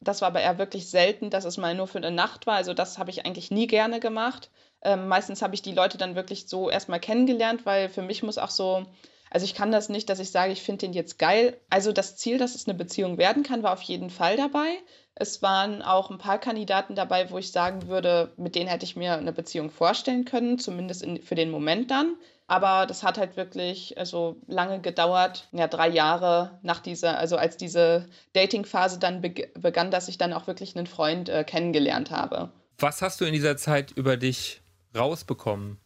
Das 0.00 0.21
war 0.21 0.29
aber 0.29 0.40
eher 0.40 0.59
wirklich 0.59 0.90
selten, 0.90 1.31
dass 1.31 1.45
es 1.45 1.57
mal 1.59 1.75
nur 1.75 1.87
für 1.87 1.99
eine 1.99 2.11
Nacht 2.11 2.47
war. 2.47 2.57
Also 2.57 2.75
das 2.75 2.99
habe 2.99 3.11
ich 3.11 3.26
eigentlich 3.26 3.50
nie 3.50 3.67
gerne 3.67 4.00
gemacht. 4.00 4.50
Ähm, 4.83 5.09
meistens 5.09 5.43
habe 5.43 5.55
ich 5.55 5.62
die 5.62 5.75
Leute 5.75 5.99
dann 5.99 6.17
wirklich 6.17 6.49
so 6.49 6.71
erstmal 6.71 7.00
kennengelernt, 7.00 7.67
weil 7.67 7.88
für 7.88 8.02
mich 8.02 8.23
muss 8.23 8.38
auch 8.38 8.50
so, 8.50 8.87
also 9.31 9.45
ich 9.45 9.55
kann 9.55 9.71
das 9.71 9.89
nicht, 9.89 10.11
dass 10.11 10.19
ich 10.19 10.31
sage, 10.31 10.53
ich 10.53 10.63
finde 10.63 10.87
den 10.87 10.93
jetzt 10.93 11.19
geil. 11.19 11.57
Also 11.71 11.93
das 11.93 12.17
Ziel, 12.17 12.37
dass 12.37 12.57
es 12.57 12.67
eine 12.67 12.77
Beziehung 12.77 13.17
werden 13.17 13.45
kann, 13.45 13.63
war 13.63 13.73
auf 13.73 13.83
jeden 13.83 14.11
Fall 14.11 14.37
dabei. 14.37 14.69
Es 15.15 15.41
waren 15.41 15.83
auch 15.83 16.11
ein 16.11 16.19
paar 16.19 16.39
Kandidaten 16.39 16.97
dabei, 16.97 17.31
wo 17.31 17.39
ich 17.39 17.53
sagen 17.53 17.87
würde, 17.87 18.33
mit 18.37 18.57
denen 18.57 18.69
hätte 18.69 18.85
ich 18.85 18.97
mir 18.97 19.17
eine 19.17 19.33
Beziehung 19.33 19.71
vorstellen 19.71 20.25
können, 20.25 20.59
zumindest 20.59 21.03
in, 21.03 21.23
für 21.23 21.37
den 21.37 21.51
Moment 21.51 21.91
dann. 21.93 22.17
Aber 22.49 22.87
das 22.87 23.05
hat 23.05 23.19
halt 23.19 23.37
wirklich 23.37 23.97
also 23.97 24.37
lange 24.49 24.81
gedauert, 24.81 25.47
ja, 25.53 25.69
drei 25.69 25.89
Jahre 25.89 26.59
nach 26.63 26.81
dieser, 26.81 27.17
also 27.17 27.37
als 27.37 27.57
diese 27.57 28.09
Dating-Phase 28.33 28.99
dann 28.99 29.21
begann, 29.21 29.93
dass 29.93 30.09
ich 30.09 30.19
dann 30.19 30.33
auch 30.33 30.49
wirklich 30.49 30.77
einen 30.77 30.89
Freund 30.89 31.29
äh, 31.29 31.45
kennengelernt 31.45 32.11
habe. 32.11 32.51
Was 32.79 33.03
hast 33.03 33.21
du 33.21 33.27
in 33.27 33.33
dieser 33.33 33.57
Zeit 33.57 33.93
über 33.93 34.17
dich 34.17 34.63
rausbekommen? 34.97 35.79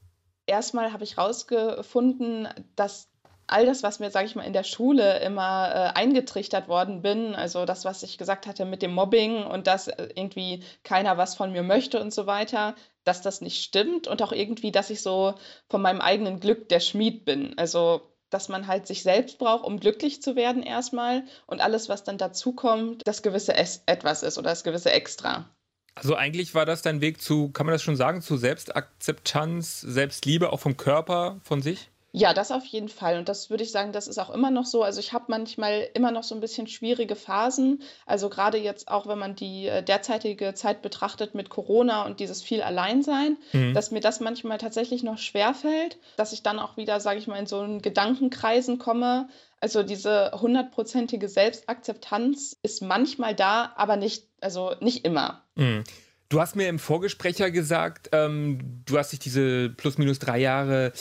Erstmal 0.46 0.92
habe 0.92 1.04
ich 1.04 1.18
rausgefunden, 1.18 2.48
dass 2.76 3.08
all 3.46 3.66
das, 3.66 3.82
was 3.82 3.98
mir, 3.98 4.10
sage 4.10 4.26
ich 4.26 4.34
mal, 4.34 4.44
in 4.44 4.52
der 4.52 4.64
Schule 4.64 5.20
immer 5.20 5.70
äh, 5.74 5.98
eingetrichtert 5.98 6.68
worden 6.68 7.02
bin, 7.02 7.34
also 7.34 7.64
das, 7.64 7.84
was 7.84 8.02
ich 8.02 8.18
gesagt 8.18 8.46
hatte 8.46 8.64
mit 8.64 8.82
dem 8.82 8.92
Mobbing 8.92 9.44
und 9.44 9.66
dass 9.66 9.88
äh, 9.88 10.08
irgendwie 10.14 10.62
keiner 10.82 11.16
was 11.18 11.34
von 11.34 11.52
mir 11.52 11.62
möchte 11.62 12.00
und 12.00 12.12
so 12.12 12.26
weiter, 12.26 12.74
dass 13.04 13.22
das 13.22 13.40
nicht 13.40 13.62
stimmt 13.62 14.08
und 14.08 14.22
auch 14.22 14.32
irgendwie, 14.32 14.72
dass 14.72 14.90
ich 14.90 15.02
so 15.02 15.34
von 15.68 15.82
meinem 15.82 16.00
eigenen 16.00 16.40
Glück 16.40 16.68
der 16.68 16.80
Schmied 16.80 17.24
bin. 17.24 17.54
Also 17.58 18.02
dass 18.30 18.48
man 18.48 18.66
halt 18.66 18.88
sich 18.88 19.04
selbst 19.04 19.38
braucht, 19.38 19.64
um 19.64 19.78
glücklich 19.78 20.20
zu 20.20 20.34
werden 20.34 20.64
erstmal 20.64 21.22
und 21.46 21.60
alles, 21.60 21.88
was 21.88 22.02
dann 22.02 22.18
dazukommt, 22.18 23.02
das 23.04 23.22
gewisse 23.22 23.54
es 23.54 23.84
etwas 23.86 24.24
ist 24.24 24.38
oder 24.38 24.50
das 24.50 24.64
gewisse 24.64 24.90
Extra. 24.90 25.48
Also 25.94 26.16
eigentlich 26.16 26.52
war 26.54 26.66
das 26.66 26.82
dein 26.82 27.00
Weg 27.00 27.22
zu, 27.22 27.50
kann 27.50 27.66
man 27.66 27.72
das 27.74 27.82
schon 27.82 27.94
sagen, 27.94 28.20
zu 28.20 28.36
Selbstakzeptanz, 28.36 29.80
Selbstliebe, 29.80 30.52
auch 30.52 30.58
vom 30.58 30.76
Körper, 30.76 31.38
von 31.44 31.62
sich? 31.62 31.90
Ja, 32.16 32.32
das 32.32 32.52
auf 32.52 32.64
jeden 32.66 32.88
Fall. 32.88 33.18
Und 33.18 33.28
das 33.28 33.50
würde 33.50 33.64
ich 33.64 33.72
sagen, 33.72 33.90
das 33.90 34.06
ist 34.06 34.18
auch 34.18 34.30
immer 34.30 34.52
noch 34.52 34.66
so. 34.66 34.84
Also 34.84 35.00
ich 35.00 35.12
habe 35.12 35.24
manchmal 35.26 35.88
immer 35.94 36.12
noch 36.12 36.22
so 36.22 36.36
ein 36.36 36.40
bisschen 36.40 36.68
schwierige 36.68 37.16
Phasen. 37.16 37.82
Also 38.06 38.28
gerade 38.28 38.56
jetzt 38.56 38.86
auch, 38.86 39.08
wenn 39.08 39.18
man 39.18 39.34
die 39.34 39.66
äh, 39.66 39.82
derzeitige 39.82 40.54
Zeit 40.54 40.80
betrachtet 40.80 41.34
mit 41.34 41.48
Corona 41.48 42.06
und 42.06 42.20
dieses 42.20 42.40
viel 42.40 42.62
Alleinsein, 42.62 43.36
mhm. 43.52 43.74
dass 43.74 43.90
mir 43.90 43.98
das 43.98 44.20
manchmal 44.20 44.58
tatsächlich 44.58 45.02
noch 45.02 45.18
schwerfällt, 45.18 45.98
dass 46.16 46.32
ich 46.32 46.44
dann 46.44 46.60
auch 46.60 46.76
wieder, 46.76 47.00
sage 47.00 47.18
ich 47.18 47.26
mal, 47.26 47.36
in 47.36 47.48
so 47.48 47.58
einen 47.58 47.82
Gedankenkreisen 47.82 48.78
komme. 48.78 49.28
Also 49.58 49.82
diese 49.82 50.30
hundertprozentige 50.40 51.28
Selbstakzeptanz 51.28 52.56
ist 52.62 52.80
manchmal 52.80 53.34
da, 53.34 53.72
aber 53.74 53.96
nicht, 53.96 54.28
also 54.40 54.76
nicht 54.78 55.04
immer. 55.04 55.42
Mhm. 55.56 55.82
Du 56.28 56.40
hast 56.40 56.56
mir 56.56 56.68
im 56.68 56.78
Vorgespräch 56.78 57.36
gesagt, 57.36 58.08
ähm, 58.12 58.82
du 58.86 58.98
hast 58.98 59.12
dich 59.12 59.20
diese 59.20 59.70
plus 59.70 59.98
minus 59.98 60.18
drei 60.18 60.38
Jahre 60.38 60.92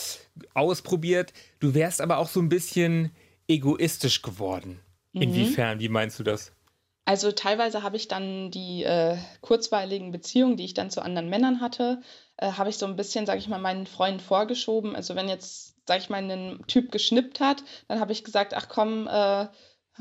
ausprobiert. 0.54 1.34
Du 1.60 1.74
wärst 1.74 2.02
aber 2.02 2.18
auch 2.18 2.28
so 2.28 2.40
ein 2.40 2.50
bisschen 2.50 3.12
egoistisch 3.48 4.22
geworden. 4.22 4.80
Mhm. 5.14 5.22
Inwiefern? 5.22 5.80
Wie 5.80 5.90
meinst 5.90 6.20
du 6.20 6.24
das? 6.24 6.52
Also 7.06 7.32
teilweise 7.32 7.84
habe 7.84 7.98
ich 7.98 8.08
dann 8.08 8.50
die 8.50 8.84
äh, 8.84 9.18
kurzweiligen 9.42 10.12
Beziehungen, 10.12 10.56
die 10.56 10.66
ich 10.66 10.74
dann 10.74 10.90
zu 10.90 11.02
anderen 11.02 11.30
Männern 11.30 11.60
hatte, 11.60 12.02
äh, 12.38 12.54
habe 12.54 12.70
ich 12.70 12.78
so 12.78 12.86
ein 12.86 12.96
bisschen, 12.96 13.26
sage 13.26 13.40
ich 13.40 13.50
mal, 13.50 13.60
meinen 13.60 13.88
Freunden 13.88 14.22
vorgeschoben. 14.22 14.96
Also 14.96 15.16
wenn 15.16 15.28
jetzt, 15.28 15.76
sage 15.86 16.02
ich 16.02 16.10
mal, 16.10 16.24
ein 16.24 16.64
Typ 16.68 16.92
geschnippt 16.92 17.42
hat, 17.42 17.64
dann 17.90 18.00
habe 18.00 18.14
ich 18.14 18.24
gesagt, 18.24 18.54
ach 18.54 18.70
komm, 18.70 19.08
äh, 19.08 19.48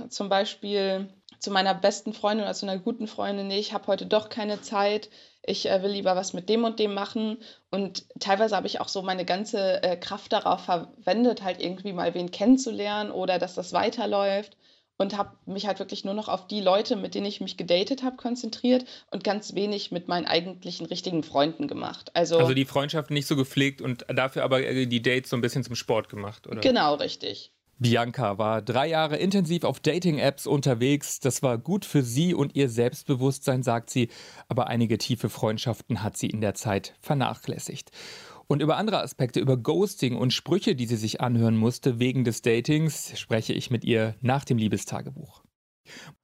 zum 0.08 0.28
Beispiel 0.28 1.12
zu 1.42 1.50
meiner 1.50 1.74
besten 1.74 2.12
Freundin 2.12 2.44
oder 2.44 2.54
zu 2.54 2.66
einer 2.66 2.78
guten 2.78 3.08
Freundin, 3.08 3.48
nee, 3.48 3.58
ich 3.58 3.72
habe 3.72 3.88
heute 3.88 4.06
doch 4.06 4.28
keine 4.28 4.62
Zeit, 4.62 5.10
ich 5.44 5.68
äh, 5.68 5.82
will 5.82 5.90
lieber 5.90 6.14
was 6.14 6.34
mit 6.34 6.48
dem 6.48 6.62
und 6.62 6.78
dem 6.78 6.94
machen. 6.94 7.38
Und 7.68 8.04
teilweise 8.20 8.54
habe 8.54 8.68
ich 8.68 8.80
auch 8.80 8.86
so 8.86 9.02
meine 9.02 9.24
ganze 9.24 9.82
äh, 9.82 9.96
Kraft 9.96 10.32
darauf 10.32 10.64
verwendet, 10.64 11.42
halt 11.42 11.60
irgendwie 11.60 11.92
mal 11.92 12.14
wen 12.14 12.30
kennenzulernen 12.30 13.10
oder 13.10 13.40
dass 13.40 13.56
das 13.56 13.72
weiterläuft. 13.72 14.56
Und 14.98 15.16
habe 15.16 15.36
mich 15.46 15.66
halt 15.66 15.80
wirklich 15.80 16.04
nur 16.04 16.14
noch 16.14 16.28
auf 16.28 16.46
die 16.46 16.60
Leute, 16.60 16.94
mit 16.94 17.16
denen 17.16 17.26
ich 17.26 17.40
mich 17.40 17.56
gedatet 17.56 18.04
habe, 18.04 18.16
konzentriert 18.16 18.84
und 19.10 19.24
ganz 19.24 19.54
wenig 19.54 19.90
mit 19.90 20.06
meinen 20.06 20.26
eigentlichen 20.26 20.86
richtigen 20.86 21.24
Freunden 21.24 21.66
gemacht. 21.66 22.12
Also, 22.14 22.38
also 22.38 22.54
die 22.54 22.66
Freundschaft 22.66 23.10
nicht 23.10 23.26
so 23.26 23.34
gepflegt 23.34 23.80
und 23.80 24.04
dafür 24.08 24.44
aber 24.44 24.62
äh, 24.62 24.86
die 24.86 25.02
Dates 25.02 25.30
so 25.30 25.36
ein 25.36 25.40
bisschen 25.40 25.64
zum 25.64 25.74
Sport 25.74 26.08
gemacht, 26.08 26.46
oder? 26.46 26.60
Genau, 26.60 26.94
richtig. 26.94 27.50
Bianca 27.82 28.38
war 28.38 28.62
drei 28.62 28.88
Jahre 28.88 29.16
intensiv 29.16 29.64
auf 29.64 29.80
Dating-Apps 29.80 30.46
unterwegs. 30.46 31.18
Das 31.18 31.42
war 31.42 31.58
gut 31.58 31.84
für 31.84 32.02
sie 32.02 32.32
und 32.32 32.54
ihr 32.54 32.68
Selbstbewusstsein, 32.68 33.64
sagt 33.64 33.90
sie. 33.90 34.08
Aber 34.48 34.68
einige 34.68 34.98
tiefe 34.98 35.28
Freundschaften 35.28 36.02
hat 36.02 36.16
sie 36.16 36.28
in 36.28 36.40
der 36.40 36.54
Zeit 36.54 36.94
vernachlässigt. 37.00 37.90
Und 38.46 38.62
über 38.62 38.76
andere 38.76 39.02
Aspekte, 39.02 39.40
über 39.40 39.56
Ghosting 39.56 40.16
und 40.16 40.32
Sprüche, 40.32 40.76
die 40.76 40.86
sie 40.86 40.96
sich 40.96 41.20
anhören 41.20 41.56
musste 41.56 41.98
wegen 41.98 42.22
des 42.22 42.42
Datings, 42.42 43.18
spreche 43.18 43.52
ich 43.52 43.70
mit 43.70 43.84
ihr 43.84 44.14
nach 44.20 44.44
dem 44.44 44.58
Liebestagebuch. 44.58 45.41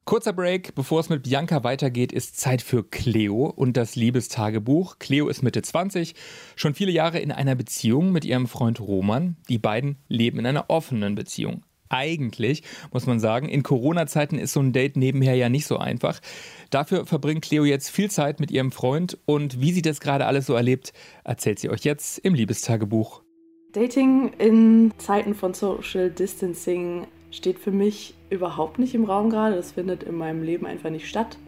Kurzer 0.08 0.32
Break, 0.32 0.74
bevor 0.74 1.00
es 1.00 1.10
mit 1.10 1.24
Bianca 1.24 1.64
weitergeht, 1.64 2.12
ist 2.12 2.40
Zeit 2.40 2.62
für 2.62 2.82
Cleo 2.82 3.44
und 3.44 3.76
das 3.76 3.94
Liebestagebuch. 3.94 4.98
Cleo 4.98 5.28
ist 5.28 5.42
Mitte 5.42 5.60
20, 5.60 6.14
schon 6.56 6.74
viele 6.74 6.92
Jahre 6.92 7.18
in 7.18 7.30
einer 7.30 7.54
Beziehung 7.54 8.10
mit 8.10 8.24
ihrem 8.24 8.46
Freund 8.46 8.80
Roman. 8.80 9.36
Die 9.50 9.58
beiden 9.58 9.98
leben 10.08 10.38
in 10.38 10.46
einer 10.46 10.70
offenen 10.70 11.14
Beziehung. 11.14 11.62
Eigentlich, 11.90 12.62
muss 12.90 13.06
man 13.06 13.20
sagen, 13.20 13.50
in 13.50 13.62
Corona-Zeiten 13.62 14.38
ist 14.38 14.54
so 14.54 14.60
ein 14.60 14.72
Date 14.72 14.96
nebenher 14.96 15.34
ja 15.34 15.50
nicht 15.50 15.66
so 15.66 15.76
einfach. 15.76 16.20
Dafür 16.70 17.04
verbringt 17.04 17.44
Cleo 17.44 17.64
jetzt 17.64 17.90
viel 17.90 18.10
Zeit 18.10 18.40
mit 18.40 18.50
ihrem 18.50 18.72
Freund 18.72 19.18
und 19.26 19.60
wie 19.60 19.72
sie 19.72 19.82
das 19.82 20.00
gerade 20.00 20.24
alles 20.24 20.46
so 20.46 20.54
erlebt, 20.54 20.94
erzählt 21.24 21.58
sie 21.58 21.68
euch 21.68 21.84
jetzt 21.84 22.18
im 22.18 22.32
Liebestagebuch. 22.32 23.22
Dating 23.72 24.32
in 24.38 24.92
Zeiten 24.96 25.34
von 25.34 25.52
Social 25.52 26.10
Distancing 26.10 27.06
steht 27.30 27.58
für 27.58 27.72
mich 27.72 28.14
überhaupt 28.30 28.78
nicht 28.78 28.94
im 28.94 29.04
Raum 29.04 29.30
gerade. 29.30 29.56
Das 29.56 29.72
findet 29.72 30.02
in 30.02 30.16
meinem 30.16 30.42
Leben 30.42 30.66
einfach 30.66 30.90
nicht 30.90 31.08
statt. 31.08 31.38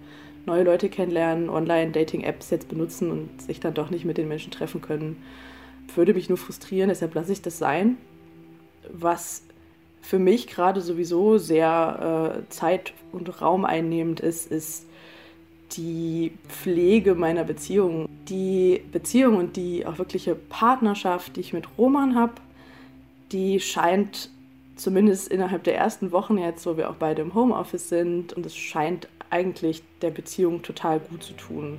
Neue 0.47 0.65
Leute 0.65 0.89
kennenlernen, 0.89 1.51
Online-Dating-Apps 1.51 2.51
jetzt 2.51 2.69
benutzen 2.69 3.11
und 3.11 3.43
sich 3.43 3.61
dann 3.61 3.75
doch 3.75 3.91
nicht 3.91 4.05
mit 4.05 4.17
den 4.17 4.29
Menschen 4.29 4.51
treffen 4.51 4.81
können, 4.81 5.23
würde 5.95 6.15
mich 6.15 6.29
nur 6.29 6.39
frustrieren. 6.39 6.89
Deshalb 6.89 7.15
lasse 7.15 7.33
ich 7.33 7.43
das 7.43 7.59
sein. 7.59 7.99
Was 8.91 9.43
für 10.01 10.19
mich 10.19 10.47
gerade 10.47 10.81
sowieso 10.81 11.39
sehr 11.39 12.41
äh, 12.41 12.49
zeit- 12.51 12.95
und 13.13 13.43
raumeinnehmend 13.43 14.21
ist, 14.21 14.51
ist 14.51 14.87
die 15.77 16.33
Pflege 16.49 17.15
meiner 17.15 17.45
Beziehung. 17.45 18.09
Die 18.29 18.83
Beziehung 18.91 19.37
und 19.37 19.57
die 19.57 19.87
auch 19.87 19.99
wirkliche 19.99 20.35
Partnerschaft, 20.35 21.37
die 21.37 21.41
ich 21.41 21.53
mit 21.53 21.67
Roman 21.79 22.15
habe, 22.15 22.35
die 23.31 23.61
scheint 23.61 24.31
zumindest 24.81 25.29
innerhalb 25.29 25.65
der 25.65 25.77
ersten 25.77 26.13
Wochen 26.13 26.39
jetzt, 26.39 26.67
wo 26.67 26.77
wir 26.77 26.91
auch 26.91 26.97
beide 26.97 27.23
im 27.23 27.35
Homeoffice 27.35 27.89
sind 27.89 28.33
und 28.33 28.47
es 28.47 28.57
scheint 28.57 29.09
eigentlich 29.29 29.83
der 30.03 30.11
Beziehung 30.11 30.63
total 30.63 31.01
gut 31.01 31.23
zu 31.23 31.35
tun. 31.35 31.79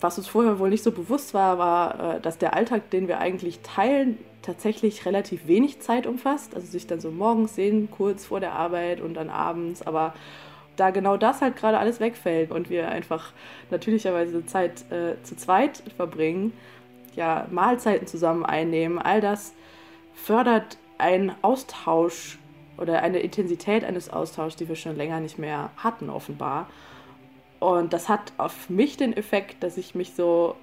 Was 0.00 0.18
uns 0.18 0.28
vorher 0.28 0.58
wohl 0.58 0.70
nicht 0.70 0.84
so 0.84 0.92
bewusst 0.92 1.34
war, 1.34 1.58
war, 1.58 2.16
äh, 2.16 2.20
dass 2.20 2.38
der 2.38 2.54
Alltag, 2.54 2.90
den 2.90 3.08
wir 3.08 3.18
eigentlich 3.18 3.60
teilen, 3.60 4.18
tatsächlich 4.42 5.04
relativ 5.06 5.46
wenig 5.46 5.80
Zeit 5.80 6.06
umfasst. 6.06 6.54
Also 6.54 6.66
sich 6.66 6.86
dann 6.86 7.00
so 7.00 7.10
morgens 7.10 7.54
sehen, 7.54 7.88
kurz 7.90 8.26
vor 8.26 8.40
der 8.40 8.52
Arbeit 8.52 9.00
und 9.00 9.14
dann 9.14 9.30
abends. 9.30 9.82
Aber 9.82 10.14
da 10.76 10.90
genau 10.90 11.16
das 11.16 11.40
halt 11.40 11.56
gerade 11.56 11.78
alles 11.78 12.00
wegfällt 12.00 12.50
und 12.50 12.70
wir 12.70 12.88
einfach 12.88 13.32
natürlicherweise 13.70 14.44
Zeit 14.46 14.90
äh, 14.92 15.20
zu 15.22 15.36
zweit 15.36 15.82
verbringen, 15.96 16.52
ja, 17.14 17.46
Mahlzeiten 17.50 18.06
zusammen 18.06 18.44
einnehmen, 18.44 18.98
all 18.98 19.22
das 19.22 19.54
fördert 20.14 20.76
ein 20.98 21.34
Austausch 21.42 22.38
oder 22.78 23.02
eine 23.02 23.20
Intensität 23.20 23.84
eines 23.84 24.10
Austauschs, 24.10 24.56
die 24.56 24.68
wir 24.68 24.76
schon 24.76 24.96
länger 24.96 25.20
nicht 25.20 25.38
mehr 25.38 25.70
hatten, 25.76 26.10
offenbar. 26.10 26.68
Und 27.58 27.92
das 27.92 28.08
hat 28.08 28.32
auf 28.36 28.68
mich 28.68 28.96
den 28.96 29.16
Effekt, 29.16 29.62
dass 29.62 29.78
ich 29.78 29.94
mich 29.94 30.12
so 30.14 30.56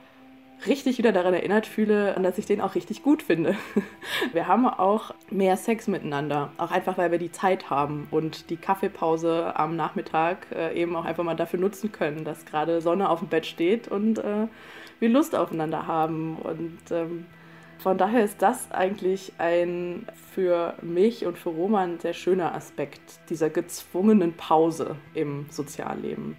richtig 0.68 0.98
wieder 0.98 1.12
daran 1.12 1.34
erinnert 1.34 1.68
fühle 1.68 2.16
und 2.16 2.24
dass 2.24 2.38
ich 2.38 2.46
den 2.46 2.62
auch 2.62 2.76
richtig 2.76 3.04
gut 3.04 3.22
finde. 3.22 3.56
Wir 4.34 4.48
haben 4.48 4.66
auch 4.66 5.14
mehr 5.30 5.58
Sex 5.58 5.88
miteinander, 5.88 6.52
auch 6.58 6.72
einfach 6.72 6.98
weil 6.98 7.12
wir 7.12 7.18
die 7.18 7.32
Zeit 7.32 7.70
haben 7.70 8.08
und 8.12 8.50
die 8.50 8.58
Kaffeepause 8.58 9.58
am 9.58 9.76
Nachmittag 9.76 10.48
äh, 10.56 10.74
eben 10.80 10.96
auch 10.96 11.06
einfach 11.06 11.24
mal 11.24 11.36
dafür 11.36 11.60
nutzen 11.60 11.92
können, 11.92 12.24
dass 12.24 12.46
gerade 12.46 12.82
Sonne 12.82 13.10
auf 13.10 13.20
dem 13.20 13.28
Bett 13.28 13.46
steht 13.46 13.88
und 13.88 14.20
äh, 14.20 14.48
wir 15.00 15.10
Lust 15.10 15.36
aufeinander 15.36 15.88
haben 15.88 16.38
und 16.38 16.80
ähm, 16.92 17.26
von 17.84 17.98
daher 17.98 18.24
ist 18.24 18.42
das 18.42 18.72
eigentlich 18.72 19.34
ein 19.40 20.08
für 20.34 20.76
mich 20.82 21.26
und 21.26 21.38
für 21.38 21.50
Roman 21.50 22.00
sehr 22.00 22.14
schöner 22.14 22.56
Aspekt 22.56 23.20
dieser 23.30 23.50
gezwungenen 23.50 24.32
Pause 24.38 24.96
im 25.14 25.48
Sozialleben. 25.50 26.38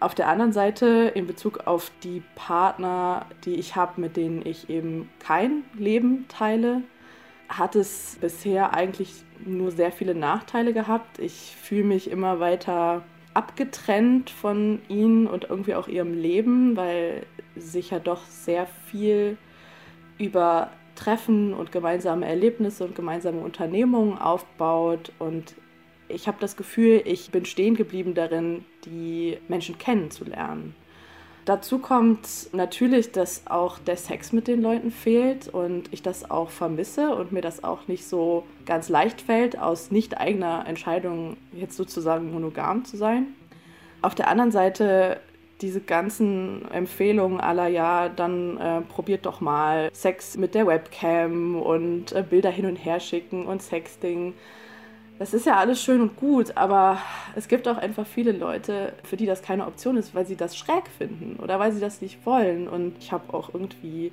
Auf 0.00 0.14
der 0.14 0.28
anderen 0.28 0.52
Seite, 0.52 1.12
in 1.14 1.26
Bezug 1.26 1.66
auf 1.66 1.92
die 2.02 2.22
Partner, 2.36 3.26
die 3.44 3.56
ich 3.56 3.76
habe, 3.76 4.00
mit 4.00 4.16
denen 4.16 4.46
ich 4.46 4.70
eben 4.70 5.10
kein 5.18 5.64
Leben 5.74 6.24
teile, 6.28 6.80
hat 7.50 7.76
es 7.76 8.16
bisher 8.18 8.72
eigentlich 8.72 9.12
nur 9.44 9.72
sehr 9.72 9.92
viele 9.92 10.14
Nachteile 10.14 10.72
gehabt. 10.72 11.18
Ich 11.18 11.54
fühle 11.54 11.84
mich 11.84 12.10
immer 12.10 12.40
weiter 12.40 13.02
abgetrennt 13.34 14.30
von 14.30 14.80
ihnen 14.88 15.26
und 15.26 15.44
irgendwie 15.50 15.74
auch 15.74 15.86
ihrem 15.86 16.14
Leben, 16.14 16.78
weil 16.78 17.26
sich 17.56 17.90
ja 17.90 17.98
doch 17.98 18.24
sehr 18.24 18.66
viel 18.86 19.36
über 20.18 20.70
Treffen 20.94 21.54
und 21.54 21.72
gemeinsame 21.72 22.26
Erlebnisse 22.26 22.84
und 22.84 22.94
gemeinsame 22.94 23.40
Unternehmungen 23.40 24.18
aufbaut. 24.18 25.12
Und 25.18 25.54
ich 26.08 26.28
habe 26.28 26.38
das 26.40 26.56
Gefühl, 26.56 27.02
ich 27.04 27.30
bin 27.30 27.44
stehen 27.44 27.74
geblieben 27.74 28.14
darin, 28.14 28.64
die 28.84 29.38
Menschen 29.48 29.78
kennenzulernen. 29.78 30.74
Dazu 31.44 31.80
kommt 31.80 32.50
natürlich, 32.52 33.10
dass 33.10 33.48
auch 33.48 33.80
der 33.80 33.96
Sex 33.96 34.32
mit 34.32 34.46
den 34.46 34.62
Leuten 34.62 34.92
fehlt 34.92 35.48
und 35.48 35.92
ich 35.92 36.00
das 36.00 36.30
auch 36.30 36.50
vermisse 36.50 37.16
und 37.16 37.32
mir 37.32 37.40
das 37.40 37.64
auch 37.64 37.88
nicht 37.88 38.06
so 38.06 38.44
ganz 38.64 38.88
leicht 38.88 39.20
fällt, 39.20 39.58
aus 39.58 39.90
nicht 39.90 40.18
eigener 40.18 40.64
Entscheidung 40.68 41.36
jetzt 41.52 41.76
sozusagen 41.76 42.30
monogam 42.30 42.84
zu 42.84 42.96
sein. 42.96 43.34
Auf 44.02 44.14
der 44.14 44.28
anderen 44.28 44.52
Seite 44.52 45.20
diese 45.62 45.80
ganzen 45.80 46.70
Empfehlungen 46.72 47.40
aller, 47.40 47.68
ja, 47.68 48.08
dann 48.08 48.58
äh, 48.58 48.80
probiert 48.82 49.24
doch 49.24 49.40
mal 49.40 49.90
Sex 49.92 50.36
mit 50.36 50.54
der 50.54 50.66
Webcam 50.66 51.56
und 51.56 52.12
äh, 52.12 52.24
Bilder 52.28 52.50
hin 52.50 52.66
und 52.66 52.76
her 52.76 53.00
schicken 53.00 53.46
und 53.46 53.62
Sexting. 53.62 54.34
Das 55.18 55.34
ist 55.34 55.46
ja 55.46 55.56
alles 55.56 55.80
schön 55.80 56.00
und 56.00 56.16
gut, 56.16 56.56
aber 56.56 56.98
es 57.36 57.46
gibt 57.46 57.68
auch 57.68 57.76
einfach 57.76 58.06
viele 58.06 58.32
Leute, 58.32 58.92
für 59.04 59.16
die 59.16 59.26
das 59.26 59.40
keine 59.40 59.66
Option 59.66 59.96
ist, 59.96 60.14
weil 60.14 60.26
sie 60.26 60.36
das 60.36 60.56
schräg 60.56 60.88
finden 60.98 61.38
oder 61.40 61.60
weil 61.60 61.72
sie 61.72 61.80
das 61.80 62.00
nicht 62.00 62.26
wollen. 62.26 62.66
Und 62.66 62.96
ich 62.98 63.12
habe 63.12 63.32
auch 63.32 63.54
irgendwie 63.54 64.10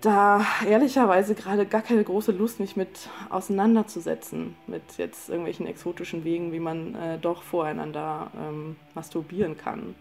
da 0.00 0.44
ehrlicherweise 0.66 1.34
gerade 1.34 1.66
gar 1.66 1.82
keine 1.82 2.02
große 2.02 2.32
Lust, 2.32 2.58
mich 2.58 2.74
mit 2.74 3.08
auseinanderzusetzen, 3.28 4.56
mit 4.66 4.82
jetzt 4.96 5.28
irgendwelchen 5.28 5.66
exotischen 5.66 6.24
Wegen, 6.24 6.52
wie 6.52 6.60
man 6.60 6.94
äh, 6.94 7.18
doch 7.18 7.42
voreinander 7.42 8.30
ähm, 8.36 8.76
masturbieren 8.94 9.56
kann. 9.56 9.94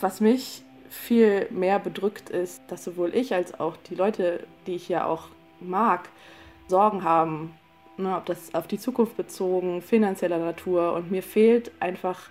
Was 0.00 0.20
mich 0.20 0.62
viel 0.88 1.46
mehr 1.50 1.78
bedrückt 1.78 2.30
ist, 2.30 2.62
dass 2.68 2.84
sowohl 2.84 3.14
ich 3.14 3.34
als 3.34 3.58
auch 3.58 3.76
die 3.88 3.94
Leute, 3.94 4.46
die 4.66 4.74
ich 4.74 4.88
ja 4.88 5.06
auch 5.06 5.28
mag, 5.60 6.08
Sorgen 6.68 7.02
haben. 7.02 7.54
Ne, 7.98 8.16
ob 8.16 8.24
das 8.24 8.54
auf 8.54 8.66
die 8.66 8.78
Zukunft 8.78 9.16
bezogen, 9.16 9.82
finanzieller 9.82 10.38
Natur. 10.38 10.94
Und 10.94 11.10
mir 11.10 11.22
fehlt 11.22 11.70
einfach 11.80 12.30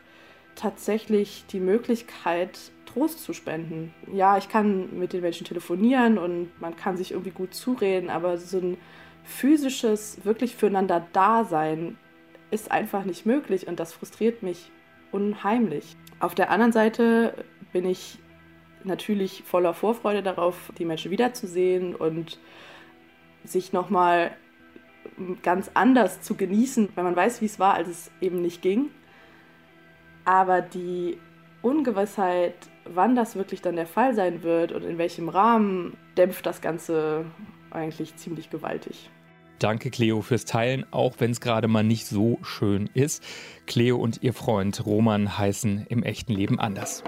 tatsächlich 0.56 1.46
die 1.52 1.60
Möglichkeit, 1.60 2.72
Trost 2.86 3.24
zu 3.24 3.34
spenden. 3.34 3.94
Ja, 4.12 4.38
ich 4.38 4.50
kann 4.50 4.98
mit 4.98 5.14
den 5.14 5.22
Menschen 5.22 5.46
telefonieren 5.46 6.18
und 6.18 6.50
man 6.60 6.76
kann 6.76 6.98
sich 6.98 7.12
irgendwie 7.12 7.32
gut 7.32 7.54
zureden, 7.54 8.10
aber 8.10 8.38
so 8.38 8.58
ein 8.58 8.78
physisches, 9.24 10.26
wirklich 10.26 10.56
füreinander 10.56 11.06
Dasein 11.14 11.98
ist 12.50 12.70
einfach 12.72 13.06
nicht 13.06 13.26
möglich 13.26 13.68
und 13.68 13.80
das 13.80 13.94
frustriert 13.94 14.44
mich 14.44 14.72
unheimlich. 15.12 15.96
Auf 16.22 16.36
der 16.36 16.52
anderen 16.52 16.72
Seite 16.72 17.34
bin 17.74 17.84
ich 17.84 18.20
natürlich 18.84 19.42
voller 19.44 19.74
Vorfreude 19.74 20.22
darauf, 20.22 20.72
die 20.78 20.86
Menschen 20.86 21.10
wiederzusehen 21.10 21.96
und 21.96 22.40
sich 23.44 23.74
nochmal 23.74 24.32
ganz 25.42 25.72
anders 25.74 26.22
zu 26.22 26.36
genießen, 26.36 26.90
weil 26.94 27.04
man 27.04 27.16
weiß, 27.16 27.42
wie 27.42 27.46
es 27.46 27.58
war, 27.58 27.74
als 27.74 27.90
es 27.90 28.12
eben 28.22 28.40
nicht 28.40 28.62
ging. 28.62 28.92
Aber 30.24 30.62
die 30.62 31.18
Ungewissheit, 31.64 32.54
wann 32.86 33.16
das 33.16 33.36
wirklich 33.36 33.64
dann 33.64 33.76
der 33.76 33.88
Fall 33.88 34.14
sein 34.14 34.44
wird 34.44 34.74
und 34.74 34.84
in 34.84 35.00
welchem 35.00 35.28
Rahmen, 35.28 35.98
dämpft 36.18 36.46
das 36.46 36.62
Ganze 36.62 37.26
eigentlich 37.72 38.16
ziemlich 38.18 38.52
gewaltig. 38.52 39.10
Danke, 39.62 39.92
Cleo, 39.92 40.24
fürs 40.24 40.46
Teilen, 40.46 40.92
auch 40.92 41.18
wenn 41.20 41.30
es 41.30 41.40
gerade 41.40 41.68
mal 41.68 41.84
nicht 41.84 42.08
so 42.08 42.40
schön 42.42 42.90
ist. 42.96 43.22
Cleo 43.68 43.96
und 43.96 44.24
ihr 44.24 44.34
Freund 44.34 44.84
Roman 44.88 45.38
heißen 45.38 45.86
im 45.88 46.02
echten 46.02 46.34
Leben 46.34 46.60
anders. 46.60 47.04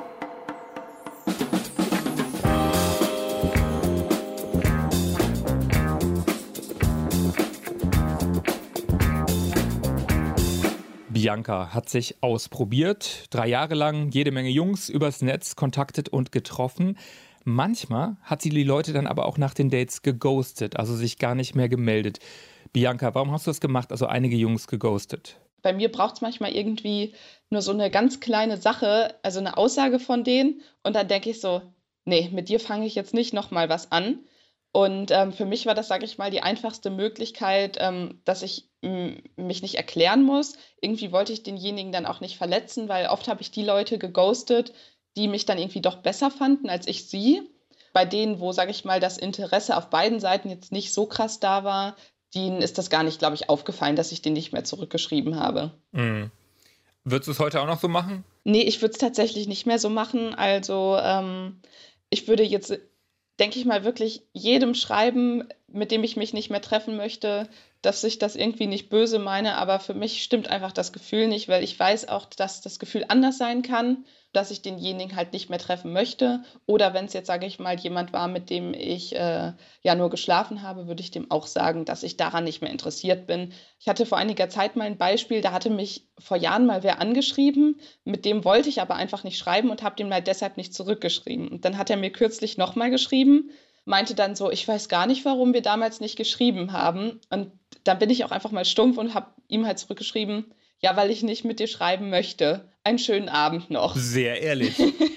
Bianca 11.09 11.73
hat 11.73 11.89
sich 11.89 12.17
ausprobiert, 12.21 13.25
drei 13.31 13.47
Jahre 13.47 13.73
lang 13.73 14.09
jede 14.11 14.31
Menge 14.31 14.49
Jungs 14.49 14.89
übers 14.89 15.23
Netz 15.23 15.55
kontaktet 15.55 16.09
und 16.09 16.31
getroffen. 16.31 16.99
Manchmal 17.43 18.17
hat 18.21 18.41
sie 18.41 18.49
die 18.49 18.63
Leute 18.63 18.93
dann 18.93 19.07
aber 19.07 19.25
auch 19.25 19.37
nach 19.37 19.53
den 19.53 19.69
Dates 19.69 20.01
geghostet, 20.01 20.77
also 20.77 20.95
sich 20.95 21.17
gar 21.17 21.35
nicht 21.35 21.55
mehr 21.55 21.69
gemeldet. 21.69 22.19
Bianca, 22.71 23.13
warum 23.13 23.31
hast 23.31 23.45
du 23.45 23.51
das 23.51 23.61
gemacht, 23.61 23.91
also 23.91 24.05
einige 24.05 24.35
Jungs 24.35 24.67
geghostet? 24.67 25.39
Bei 25.61 25.73
mir 25.73 25.91
braucht 25.91 26.15
es 26.15 26.21
manchmal 26.21 26.53
irgendwie 26.53 27.13
nur 27.49 27.61
so 27.61 27.71
eine 27.71 27.89
ganz 27.89 28.19
kleine 28.19 28.57
Sache, 28.57 29.15
also 29.23 29.39
eine 29.39 29.57
Aussage 29.57 29.99
von 29.99 30.23
denen. 30.23 30.61
Und 30.83 30.95
dann 30.95 31.07
denke 31.07 31.29
ich 31.29 31.39
so, 31.39 31.61
nee, 32.05 32.29
mit 32.33 32.49
dir 32.49 32.59
fange 32.59 32.85
ich 32.85 32.95
jetzt 32.95 33.13
nicht 33.13 33.33
nochmal 33.33 33.69
was 33.69 33.91
an. 33.91 34.19
Und 34.71 35.11
ähm, 35.11 35.31
für 35.31 35.45
mich 35.45 35.65
war 35.65 35.75
das, 35.75 35.87
sage 35.87 36.03
ich 36.03 36.17
mal, 36.17 36.31
die 36.31 36.41
einfachste 36.41 36.89
Möglichkeit, 36.89 37.77
ähm, 37.79 38.21
dass 38.25 38.41
ich 38.41 38.69
mich 38.81 39.61
nicht 39.61 39.75
erklären 39.75 40.23
muss. 40.23 40.57
Irgendwie 40.81 41.11
wollte 41.11 41.31
ich 41.31 41.43
denjenigen 41.43 41.91
dann 41.93 42.05
auch 42.05 42.19
nicht 42.19 42.37
verletzen, 42.37 42.89
weil 42.89 43.07
oft 43.07 43.27
habe 43.27 43.41
ich 43.41 43.51
die 43.51 43.63
Leute 43.63 43.97
geghostet, 43.97 44.73
die 45.15 45.27
mich 45.27 45.45
dann 45.45 45.57
irgendwie 45.57 45.81
doch 45.81 45.97
besser 45.97 46.31
fanden 46.31 46.69
als 46.69 46.87
ich 46.87 47.07
sie. 47.09 47.41
Bei 47.93 48.05
denen, 48.05 48.39
wo, 48.39 48.51
sage 48.51 48.71
ich 48.71 48.85
mal, 48.85 48.99
das 48.99 49.17
Interesse 49.17 49.77
auf 49.77 49.89
beiden 49.89 50.19
Seiten 50.19 50.49
jetzt 50.49 50.71
nicht 50.71 50.93
so 50.93 51.05
krass 51.05 51.39
da 51.39 51.63
war, 51.63 51.95
denen 52.33 52.61
ist 52.61 52.79
das 52.79 52.89
gar 52.89 53.03
nicht, 53.03 53.19
glaube 53.19 53.35
ich, 53.35 53.49
aufgefallen, 53.49 53.95
dass 53.95 54.11
ich 54.11 54.23
den 54.23 54.33
nicht 54.33 54.51
mehr 54.51 54.63
zurückgeschrieben 54.63 55.39
habe. 55.39 55.71
Mhm. 55.91 56.31
Würdest 57.03 57.27
du 57.27 57.31
es 57.33 57.39
heute 57.39 57.61
auch 57.61 57.67
noch 57.67 57.79
so 57.79 57.87
machen? 57.87 58.23
Nee, 58.43 58.61
ich 58.61 58.81
würde 58.81 58.93
es 58.93 58.97
tatsächlich 58.97 59.47
nicht 59.47 59.67
mehr 59.67 59.77
so 59.77 59.89
machen. 59.89 60.33
Also 60.33 60.97
ähm, 60.99 61.59
ich 62.09 62.27
würde 62.27 62.43
jetzt 62.43 62.73
denke 63.39 63.59
ich 63.59 63.65
mal, 63.65 63.83
wirklich 63.83 64.23
jedem 64.33 64.73
schreiben, 64.73 65.47
mit 65.73 65.91
dem 65.91 66.03
ich 66.03 66.15
mich 66.15 66.33
nicht 66.33 66.49
mehr 66.49 66.61
treffen 66.61 66.95
möchte, 66.95 67.49
dass 67.81 68.03
ich 68.03 68.19
das 68.19 68.35
irgendwie 68.35 68.67
nicht 68.67 68.89
böse 68.89 69.19
meine, 69.19 69.57
aber 69.57 69.79
für 69.79 69.93
mich 69.93 70.23
stimmt 70.23 70.47
einfach 70.47 70.71
das 70.71 70.93
Gefühl 70.93 71.27
nicht, 71.27 71.49
weil 71.49 71.63
ich 71.63 71.77
weiß 71.77 72.07
auch, 72.07 72.25
dass 72.25 72.61
das 72.61 72.79
Gefühl 72.79 73.05
anders 73.07 73.37
sein 73.37 73.61
kann 73.61 74.05
dass 74.33 74.49
ich 74.49 74.63
denjenigen 74.63 75.15
halt 75.15 75.31
nicht 75.31 75.49
mehr 75.49 75.59
treffen 75.59 75.93
möchte. 75.93 76.43
Oder 76.65 76.93
wenn 76.93 77.05
es 77.05 77.13
jetzt, 77.13 77.27
sage 77.27 77.45
ich 77.45 77.59
mal, 77.59 77.79
jemand 77.79 78.11
war, 78.13 78.27
mit 78.27 78.49
dem 78.49 78.73
ich 78.73 79.15
äh, 79.15 79.53
ja 79.83 79.95
nur 79.95 80.09
geschlafen 80.09 80.63
habe, 80.63 80.87
würde 80.87 81.01
ich 81.01 81.11
dem 81.11 81.29
auch 81.29 81.45
sagen, 81.45 81.85
dass 81.85 82.03
ich 82.03 82.17
daran 82.17 82.43
nicht 82.43 82.61
mehr 82.61 82.71
interessiert 82.71 83.27
bin. 83.27 83.53
Ich 83.79 83.87
hatte 83.87 84.07
vor 84.07 84.17
einiger 84.17 84.49
Zeit 84.49 84.75
mal 84.75 84.85
ein 84.85 84.97
Beispiel, 84.97 85.41
da 85.41 85.51
hatte 85.51 85.69
mich 85.69 86.07
vor 86.17 86.35
Jahren 86.35 86.65
mal 86.65 86.83
wer 86.83 86.99
angeschrieben, 86.99 87.79
mit 88.03 88.25
dem 88.25 88.43
wollte 88.43 88.69
ich 88.69 88.81
aber 88.81 88.95
einfach 88.95 89.23
nicht 89.23 89.37
schreiben 89.37 89.69
und 89.69 89.83
habe 89.83 89.95
dem 89.95 90.11
halt 90.11 90.27
deshalb 90.27 90.57
nicht 90.57 90.73
zurückgeschrieben. 90.73 91.47
Und 91.47 91.63
dann 91.63 91.77
hat 91.77 91.91
er 91.91 91.97
mir 91.97 92.11
kürzlich 92.11 92.57
nochmal 92.57 92.89
geschrieben, 92.89 93.51
meinte 93.85 94.15
dann 94.15 94.35
so, 94.35 94.51
ich 94.51 94.67
weiß 94.67 94.89
gar 94.89 95.07
nicht, 95.07 95.25
warum 95.25 95.53
wir 95.53 95.61
damals 95.61 95.99
nicht 95.99 96.15
geschrieben 96.15 96.71
haben. 96.71 97.19
Und 97.29 97.51
dann 97.83 97.99
bin 97.99 98.09
ich 98.09 98.23
auch 98.23 98.31
einfach 98.31 98.51
mal 98.51 98.65
stumpf 98.65 98.97
und 98.97 99.13
habe 99.13 99.27
ihm 99.47 99.65
halt 99.65 99.79
zurückgeschrieben, 99.79 100.53
ja, 100.79 100.95
weil 100.95 101.11
ich 101.11 101.23
nicht 101.23 101.43
mit 101.43 101.59
dir 101.59 101.67
schreiben 101.67 102.09
möchte. 102.09 102.69
Einen 102.83 102.99
schönen 102.99 103.29
Abend 103.29 103.69
noch. 103.69 103.95
Sehr 103.95 104.41
ehrlich. 104.41 104.75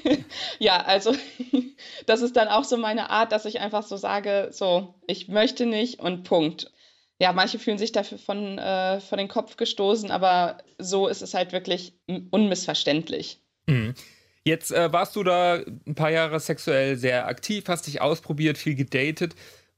ja, 0.58 0.82
also 0.84 1.14
das 2.06 2.22
ist 2.22 2.36
dann 2.36 2.48
auch 2.48 2.64
so 2.64 2.76
meine 2.76 3.10
Art, 3.10 3.32
dass 3.32 3.44
ich 3.44 3.60
einfach 3.60 3.82
so 3.82 3.96
sage, 3.96 4.48
so, 4.52 4.94
ich 5.06 5.28
möchte 5.28 5.66
nicht 5.66 6.00
und 6.00 6.24
Punkt. 6.24 6.70
Ja, 7.18 7.32
manche 7.32 7.58
fühlen 7.58 7.78
sich 7.78 7.92
dafür 7.92 8.18
von, 8.18 8.58
äh, 8.58 9.00
von 9.00 9.18
den 9.18 9.28
Kopf 9.28 9.56
gestoßen, 9.56 10.10
aber 10.10 10.58
so 10.78 11.08
ist 11.08 11.22
es 11.22 11.34
halt 11.34 11.52
wirklich 11.52 11.94
unmissverständlich. 12.30 13.40
Mhm. 13.66 13.94
Jetzt 14.46 14.70
äh, 14.70 14.92
warst 14.92 15.16
du 15.16 15.24
da 15.24 15.54
ein 15.54 15.96
paar 15.96 16.10
Jahre 16.10 16.38
sexuell 16.38 16.96
sehr 16.96 17.26
aktiv, 17.26 17.64
hast 17.66 17.88
dich 17.88 18.00
ausprobiert, 18.00 18.56
viel 18.58 18.76
gedatet. 18.76 19.34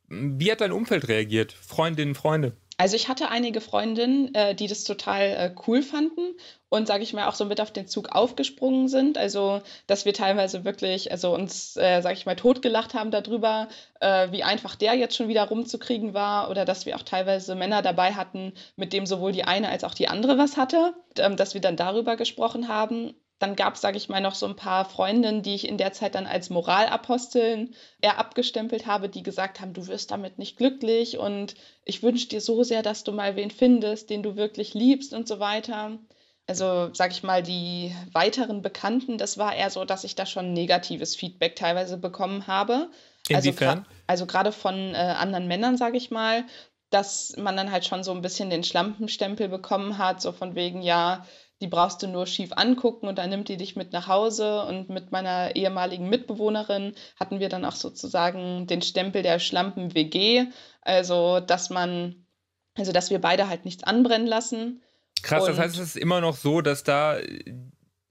Wie 0.09 0.53
hat 0.53 0.61
dein 0.61 0.73
Umfeld 0.73 1.09
reagiert? 1.09 1.53
Freundinnen, 1.53 2.15
Freunde? 2.15 2.53
Also 2.77 2.95
ich 2.95 3.09
hatte 3.09 3.31
einige 3.31 3.63
Freundinnen, 3.63 4.35
äh, 4.35 4.55
die 4.55 4.67
das 4.67 4.85
total 4.85 5.23
äh, 5.23 5.55
cool 5.67 5.83
fanden 5.83 6.35
und 6.69 6.87
sage 6.87 7.03
ich 7.03 7.15
mal 7.15 7.29
auch 7.29 7.35
so 7.35 7.47
mit 7.47 7.63
auf 7.63 7.73
den 7.73 7.87
Zug 7.87 8.11
aufgesprungen 8.11 8.89
sind. 8.89 9.17
Also 9.17 9.63
dass 9.87 10.05
wir 10.05 10.13
teilweise 10.13 10.67
wirklich, 10.67 11.13
also 11.13 11.33
uns, 11.35 11.75
äh, 11.79 12.03
sage 12.03 12.19
ich 12.19 12.27
mal, 12.27 12.37
totgelacht 12.37 12.93
haben 12.93 13.11
darüber, 13.11 13.69
äh, 14.01 14.31
wie 14.33 14.45
einfach 14.45 14.77
der 14.77 14.93
jetzt 14.93 15.17
schon 15.17 15.29
wieder 15.29 15.49
rumzukriegen 15.49 16.13
war 16.13 16.51
oder 16.51 16.67
dass 16.67 16.85
wir 16.85 16.95
auch 16.97 17.03
teilweise 17.05 17.55
Männer 17.55 17.81
dabei 17.81 18.13
hatten, 18.13 18.53
mit 18.77 18.93
dem 18.93 19.07
sowohl 19.07 19.33
die 19.33 19.45
eine 19.45 19.71
als 19.71 19.83
auch 19.83 19.95
die 19.95 20.09
andere 20.09 20.37
was 20.37 20.59
hatte, 20.59 20.93
ähm, 21.17 21.39
dass 21.39 21.55
wir 21.55 21.63
dann 21.63 21.77
darüber 21.77 22.17
gesprochen 22.17 22.69
haben. 22.69 23.15
Dann 23.39 23.55
gab 23.55 23.75
es, 23.75 23.81
sage 23.81 23.97
ich 23.97 24.09
mal, 24.09 24.21
noch 24.21 24.35
so 24.35 24.47
ein 24.47 24.57
paar 24.57 24.85
Freundinnen, 24.85 25.43
die 25.43 25.55
ich 25.55 25.69
in 25.69 25.79
der 25.79 25.93
Zeit 25.93 26.15
dann 26.17 26.27
als 26.27 26.51
Moralaposteln 26.51 27.75
eher 28.01 28.19
abgestempelt 28.19 28.87
habe, 28.87 29.09
die 29.09 29.23
gesagt 29.23 29.61
haben, 29.61 29.73
du 29.73 29.87
wirst 29.87 30.11
damit 30.11 30.39
nicht 30.39 30.57
glücklich 30.57 31.19
und 31.19 31.55
ich 31.85 32.03
wünsche 32.03 32.29
dir 32.29 32.41
so 32.41 32.65
sehr, 32.65 32.83
dass 32.83 33.05
du 33.05 33.13
mal 33.13 33.37
wen 33.37 33.51
findest, 33.51 34.11
den 34.11 34.23
du 34.23 34.37
wirklich 34.37 34.75
liebst 34.75 35.15
und 35.15 35.29
so 35.29 35.39
weiter. 35.39 35.99
Also, 36.49 36.93
sage 36.95 37.13
ich 37.13 37.23
mal, 37.23 37.43
die 37.43 37.95
weiteren 38.13 38.63
Bekannten, 38.63 39.19
das 39.19 39.37
war 39.39 39.55
eher 39.55 39.71
so, 39.71 39.85
dass 39.85 40.05
ich 40.05 40.15
da 40.15 40.25
schon 40.25 40.55
negatives 40.55 41.15
Feedback 41.15 41.57
teilweise 41.57 41.99
bekommen 41.99 42.47
habe. 42.47 42.91
Also 43.33 43.51
Inwiefern? 43.51 43.79
Also, 43.79 43.91
also 44.07 44.27
gerade 44.27 44.53
von 44.53 44.95
äh, 44.95 44.97
anderen 44.97 45.47
Männern, 45.47 45.77
sage 45.77 45.99
ich 45.99 46.11
mal, 46.11 46.45
dass 46.91 47.37
man 47.37 47.57
dann 47.57 47.71
halt 47.71 47.85
schon 47.85 48.03
so 48.03 48.13
ein 48.13 48.23
bisschen 48.23 48.51
den 48.51 48.65
Schlampenstempel 48.65 49.49
bekommen 49.49 49.99
hat, 49.99 50.23
so 50.23 50.33
von 50.33 50.55
wegen, 50.55 50.81
ja, 50.83 51.27
die 51.61 51.67
brauchst 51.67 52.03
du 52.03 52.07
nur 52.07 52.27
schief 52.27 52.51
angucken 52.55 53.09
und 53.09 53.19
dann 53.19 53.31
nimmt 53.31 53.49
die 53.49 53.57
dich 53.57 53.75
mit 53.75 53.93
nach 53.93 54.07
Hause. 54.07 54.63
Und 54.63 54.89
mit 54.89 55.11
meiner 55.11 55.57
ehemaligen 55.57 56.09
Mitbewohnerin 56.09 56.95
hatten 57.19 57.41
wir 57.41 57.49
dann 57.49 57.65
auch 57.65 57.75
sozusagen 57.75 58.67
den 58.67 58.83
Stempel 58.83 59.23
der 59.23 59.39
Schlampen-WG. 59.39 60.47
Also, 60.83 61.41
dass 61.41 61.71
man, 61.71 62.27
also 62.77 62.93
dass 62.93 63.11
wir 63.11 63.21
beide 63.21 63.49
halt 63.49 63.65
nichts 63.65 63.83
anbrennen 63.83 64.27
lassen. 64.27 64.83
Krass, 65.23 65.43
und 65.43 65.51
das 65.51 65.59
heißt, 65.59 65.75
es 65.77 65.81
ist 65.81 65.97
immer 65.97 66.21
noch 66.21 66.37
so, 66.37 66.61
dass 66.61 66.85
da 66.85 67.19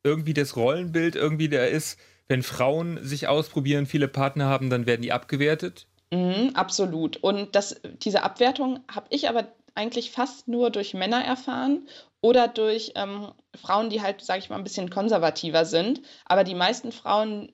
irgendwie 0.04 0.34
das 0.34 0.56
Rollenbild 0.56 1.16
irgendwie 1.16 1.50
da 1.50 1.64
ist, 1.64 1.98
wenn 2.28 2.44
Frauen 2.44 3.00
sich 3.02 3.28
ausprobieren, 3.28 3.86
viele 3.86 4.10
Partner 4.10 4.46
haben, 4.46 4.70
dann 4.70 4.86
werden 4.86 5.02
die 5.02 5.14
abgewertet? 5.14 5.88
Mhm, 6.12 6.52
absolut. 6.54 7.18
Und 7.18 7.56
das, 7.56 7.80
diese 8.04 8.24
Abwertung 8.24 8.82
habe 8.90 9.08
ich 9.10 9.30
aber 9.30 9.48
eigentlich 9.76 10.12
fast 10.12 10.48
nur 10.48 10.70
durch 10.70 10.94
Männer 10.94 11.24
erfahren 11.24 11.88
oder 12.22 12.48
durch 12.48 12.94
ähm, 12.96 13.32
Frauen, 13.56 13.90
die 13.90 14.02
halt, 14.02 14.22
sage 14.22 14.40
ich 14.40 14.50
mal, 14.50 14.58
ein 14.58 14.64
bisschen 14.64 14.90
konservativer 14.90 15.66
sind. 15.66 16.02
Aber 16.26 16.44
die 16.44 16.56
meisten 16.56 16.92
Frauen 16.92 17.52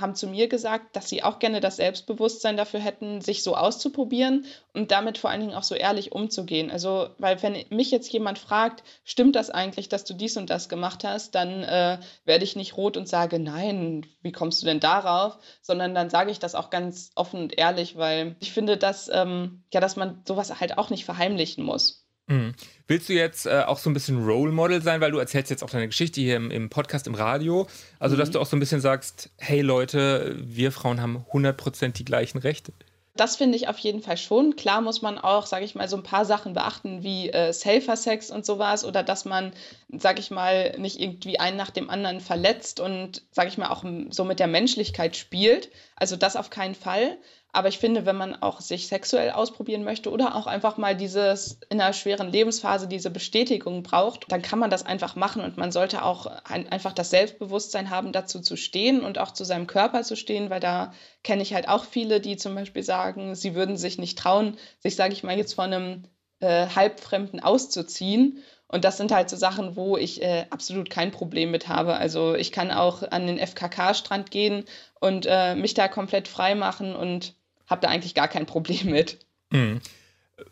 haben 0.00 0.14
zu 0.14 0.26
mir 0.26 0.48
gesagt, 0.48 0.96
dass 0.96 1.08
sie 1.08 1.22
auch 1.22 1.38
gerne 1.38 1.60
das 1.60 1.76
Selbstbewusstsein 1.76 2.56
dafür 2.56 2.80
hätten, 2.80 3.20
sich 3.20 3.42
so 3.42 3.56
auszuprobieren 3.56 4.46
und 4.74 4.90
damit 4.90 5.18
vor 5.18 5.30
allen 5.30 5.40
Dingen 5.40 5.54
auch 5.54 5.62
so 5.62 5.74
ehrlich 5.74 6.12
umzugehen. 6.12 6.70
Also, 6.70 7.08
weil 7.18 7.42
wenn 7.42 7.64
mich 7.70 7.90
jetzt 7.90 8.12
jemand 8.12 8.38
fragt, 8.38 8.82
stimmt 9.04 9.36
das 9.36 9.50
eigentlich, 9.50 9.88
dass 9.88 10.04
du 10.04 10.14
dies 10.14 10.36
und 10.36 10.50
das 10.50 10.68
gemacht 10.68 11.04
hast, 11.04 11.34
dann 11.34 11.62
äh, 11.62 11.98
werde 12.24 12.44
ich 12.44 12.56
nicht 12.56 12.76
rot 12.76 12.96
und 12.96 13.08
sage, 13.08 13.38
nein, 13.38 14.06
wie 14.22 14.32
kommst 14.32 14.62
du 14.62 14.66
denn 14.66 14.80
darauf? 14.80 15.38
Sondern 15.62 15.94
dann 15.94 16.10
sage 16.10 16.30
ich 16.30 16.38
das 16.38 16.54
auch 16.54 16.70
ganz 16.70 17.10
offen 17.14 17.40
und 17.40 17.58
ehrlich, 17.58 17.96
weil 17.96 18.36
ich 18.40 18.52
finde, 18.52 18.76
dass, 18.76 19.08
ähm, 19.12 19.64
ja, 19.72 19.80
dass 19.80 19.96
man 19.96 20.22
sowas 20.26 20.60
halt 20.60 20.78
auch 20.78 20.90
nicht 20.90 21.04
verheimlichen 21.04 21.64
muss. 21.64 22.05
Mhm. 22.28 22.54
Willst 22.88 23.08
du 23.08 23.12
jetzt 23.12 23.46
äh, 23.46 23.62
auch 23.66 23.78
so 23.78 23.90
ein 23.90 23.94
bisschen 23.94 24.24
Role 24.24 24.52
Model 24.52 24.82
sein, 24.82 25.00
weil 25.00 25.10
du 25.10 25.18
erzählst 25.18 25.50
jetzt 25.50 25.62
auch 25.62 25.70
deine 25.70 25.86
Geschichte 25.86 26.20
hier 26.20 26.36
im, 26.36 26.50
im 26.50 26.70
Podcast, 26.70 27.06
im 27.06 27.14
Radio, 27.14 27.66
also 27.98 28.16
mhm. 28.16 28.20
dass 28.20 28.30
du 28.30 28.40
auch 28.40 28.46
so 28.46 28.56
ein 28.56 28.60
bisschen 28.60 28.80
sagst, 28.80 29.30
hey 29.38 29.60
Leute, 29.60 30.36
wir 30.38 30.72
Frauen 30.72 31.00
haben 31.00 31.24
100% 31.32 31.92
die 31.92 32.04
gleichen 32.04 32.38
Rechte? 32.38 32.72
Das 33.16 33.36
finde 33.36 33.56
ich 33.56 33.68
auf 33.68 33.78
jeden 33.78 34.02
Fall 34.02 34.18
schon. 34.18 34.56
Klar 34.56 34.82
muss 34.82 35.00
man 35.00 35.18
auch, 35.18 35.46
sage 35.46 35.64
ich 35.64 35.74
mal, 35.74 35.88
so 35.88 35.96
ein 35.96 36.02
paar 36.02 36.26
Sachen 36.26 36.52
beachten, 36.52 37.02
wie 37.02 37.30
äh, 37.30 37.52
Safer 37.52 37.96
Sex 37.96 38.30
und 38.30 38.44
sowas 38.44 38.84
oder 38.84 39.02
dass 39.02 39.24
man, 39.24 39.52
sage 39.88 40.20
ich 40.20 40.30
mal, 40.30 40.74
nicht 40.78 41.00
irgendwie 41.00 41.40
einen 41.40 41.56
nach 41.56 41.70
dem 41.70 41.88
anderen 41.88 42.20
verletzt 42.20 42.78
und, 42.78 43.22
sage 43.30 43.48
ich 43.48 43.56
mal, 43.56 43.70
auch 43.70 43.84
so 44.10 44.24
mit 44.24 44.38
der 44.38 44.48
Menschlichkeit 44.48 45.16
spielt. 45.16 45.70
Also 45.96 46.16
das 46.16 46.36
auf 46.36 46.50
keinen 46.50 46.74
Fall. 46.74 47.16
Aber 47.56 47.68
ich 47.68 47.78
finde, 47.78 48.04
wenn 48.04 48.16
man 48.16 48.34
auch 48.42 48.60
sich 48.60 48.86
sexuell 48.86 49.30
ausprobieren 49.30 49.82
möchte 49.82 50.10
oder 50.10 50.34
auch 50.34 50.46
einfach 50.46 50.76
mal 50.76 50.94
dieses 50.94 51.58
in 51.70 51.80
einer 51.80 51.94
schweren 51.94 52.30
Lebensphase 52.30 52.86
diese 52.86 53.08
Bestätigung 53.08 53.82
braucht, 53.82 54.30
dann 54.30 54.42
kann 54.42 54.58
man 54.58 54.68
das 54.68 54.84
einfach 54.84 55.16
machen 55.16 55.42
und 55.42 55.56
man 55.56 55.72
sollte 55.72 56.04
auch 56.04 56.26
ein, 56.44 56.68
einfach 56.68 56.92
das 56.92 57.08
Selbstbewusstsein 57.08 57.88
haben, 57.88 58.12
dazu 58.12 58.40
zu 58.42 58.56
stehen 58.56 59.00
und 59.00 59.16
auch 59.16 59.32
zu 59.32 59.44
seinem 59.44 59.66
Körper 59.66 60.02
zu 60.02 60.16
stehen, 60.16 60.50
weil 60.50 60.60
da 60.60 60.92
kenne 61.24 61.40
ich 61.40 61.54
halt 61.54 61.66
auch 61.66 61.86
viele, 61.86 62.20
die 62.20 62.36
zum 62.36 62.54
Beispiel 62.54 62.82
sagen, 62.82 63.34
sie 63.34 63.54
würden 63.54 63.78
sich 63.78 63.96
nicht 63.96 64.18
trauen, 64.18 64.58
sich, 64.80 64.94
sage 64.94 65.14
ich 65.14 65.22
mal, 65.22 65.38
jetzt 65.38 65.54
vor 65.54 65.64
einem 65.64 66.02
äh, 66.40 66.66
Halbfremden 66.66 67.40
auszuziehen. 67.40 68.44
Und 68.68 68.84
das 68.84 68.98
sind 68.98 69.12
halt 69.12 69.30
so 69.30 69.36
Sachen, 69.36 69.76
wo 69.76 69.96
ich 69.96 70.20
äh, 70.20 70.44
absolut 70.50 70.90
kein 70.90 71.10
Problem 71.10 71.50
mit 71.50 71.68
habe. 71.68 71.94
Also 71.94 72.34
ich 72.34 72.52
kann 72.52 72.70
auch 72.70 73.02
an 73.02 73.26
den 73.26 73.38
FKK-Strand 73.38 74.30
gehen 74.30 74.66
und 75.00 75.24
äh, 75.26 75.54
mich 75.54 75.72
da 75.72 75.88
komplett 75.88 76.28
frei 76.28 76.54
machen 76.54 76.94
und 76.94 77.34
habe 77.66 77.80
da 77.80 77.88
eigentlich 77.88 78.14
gar 78.14 78.28
kein 78.28 78.46
Problem 78.46 78.90
mit. 78.90 79.18
Mhm. 79.50 79.80